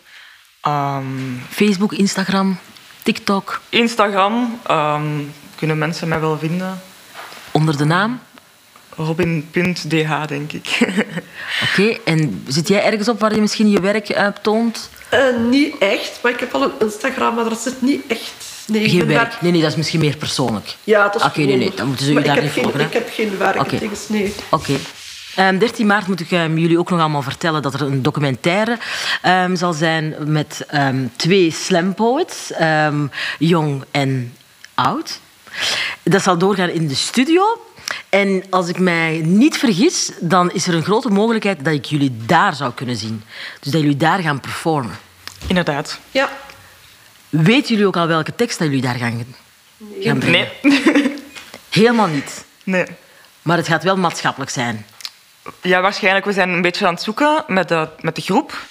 [0.68, 2.58] Um, Facebook, Instagram,
[3.04, 3.62] TikTok.
[3.70, 6.82] Instagram um, kunnen mensen mij wel vinden.
[7.52, 8.20] Onder de naam?
[8.96, 10.78] Robin.dh, denk ik.
[10.80, 14.90] Oké, okay, en zit jij ergens op waar je misschien je werk uh, toont?
[15.14, 18.55] Uh, niet echt, maar ik heb wel een Instagram, maar dat zit niet echt.
[18.68, 19.42] Nee, geen werk.
[19.42, 20.76] Nee, nee, dat is misschien meer persoonlijk.
[20.84, 22.80] Ja, dat is Oké, okay, nee, nee, dan moeten ze u daar niet geen, volgen.
[22.80, 23.76] Ik heb geen werk, Oké.
[23.76, 23.90] Okay.
[24.08, 24.34] nee.
[24.50, 24.72] Oké.
[25.36, 25.50] Okay.
[25.50, 28.78] Um, 13 maart moet ik um, jullie ook nog allemaal vertellen dat er een documentaire
[29.26, 30.66] um, zal zijn met
[31.16, 32.52] twee slam poets,
[33.40, 34.34] jong en
[34.74, 35.20] oud.
[36.04, 37.60] Dat zal doorgaan in de studio.
[38.10, 42.18] En als ik mij niet vergis, dan is er een grote mogelijkheid dat ik jullie
[42.26, 43.24] daar zou kunnen zien.
[43.60, 44.98] Dus dat jullie daar gaan performen.
[45.48, 46.00] Inderdaad.
[46.12, 46.30] Ja.
[47.44, 49.16] Weten jullie ook al welke tekst dat jullie daar gaan,
[49.78, 50.04] nee.
[50.04, 50.48] gaan brengen?
[50.62, 51.16] Nee.
[51.70, 52.46] Helemaal niet.
[52.64, 52.86] Nee.
[53.42, 54.86] Maar het gaat wel maatschappelijk zijn.
[55.62, 56.26] Ja, waarschijnlijk.
[56.26, 58.66] We zijn een beetje aan het zoeken met de, met de groep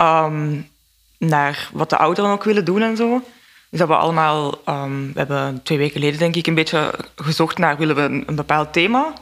[0.00, 0.70] um,
[1.18, 3.22] naar wat de ouderen ook willen doen en zo.
[3.70, 7.58] Dus dat we allemaal, um, we hebben twee weken geleden denk ik een beetje gezocht
[7.58, 9.12] naar willen we een, een bepaald thema.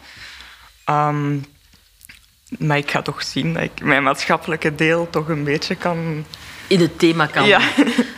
[0.90, 1.44] Um,
[2.58, 6.24] maar ik ga toch zien dat ik mijn maatschappelijke deel toch een beetje kan
[6.72, 7.60] in het thema kan ja.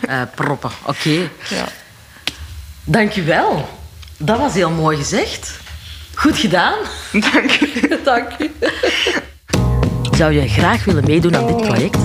[0.08, 0.70] uh, proppen.
[0.82, 0.90] Oké.
[0.90, 1.30] Okay.
[1.48, 1.64] Ja.
[2.84, 3.68] Dank u wel.
[4.16, 5.58] Dat was heel mooi gezegd.
[6.14, 6.78] Goed gedaan.
[7.12, 7.88] Dank u.
[8.04, 8.50] Dank u.
[10.16, 11.98] Zou je graag willen meedoen aan dit project?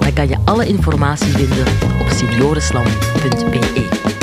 [0.00, 1.66] Dan kan je alle informatie vinden
[2.00, 4.21] op seniorenslam.be.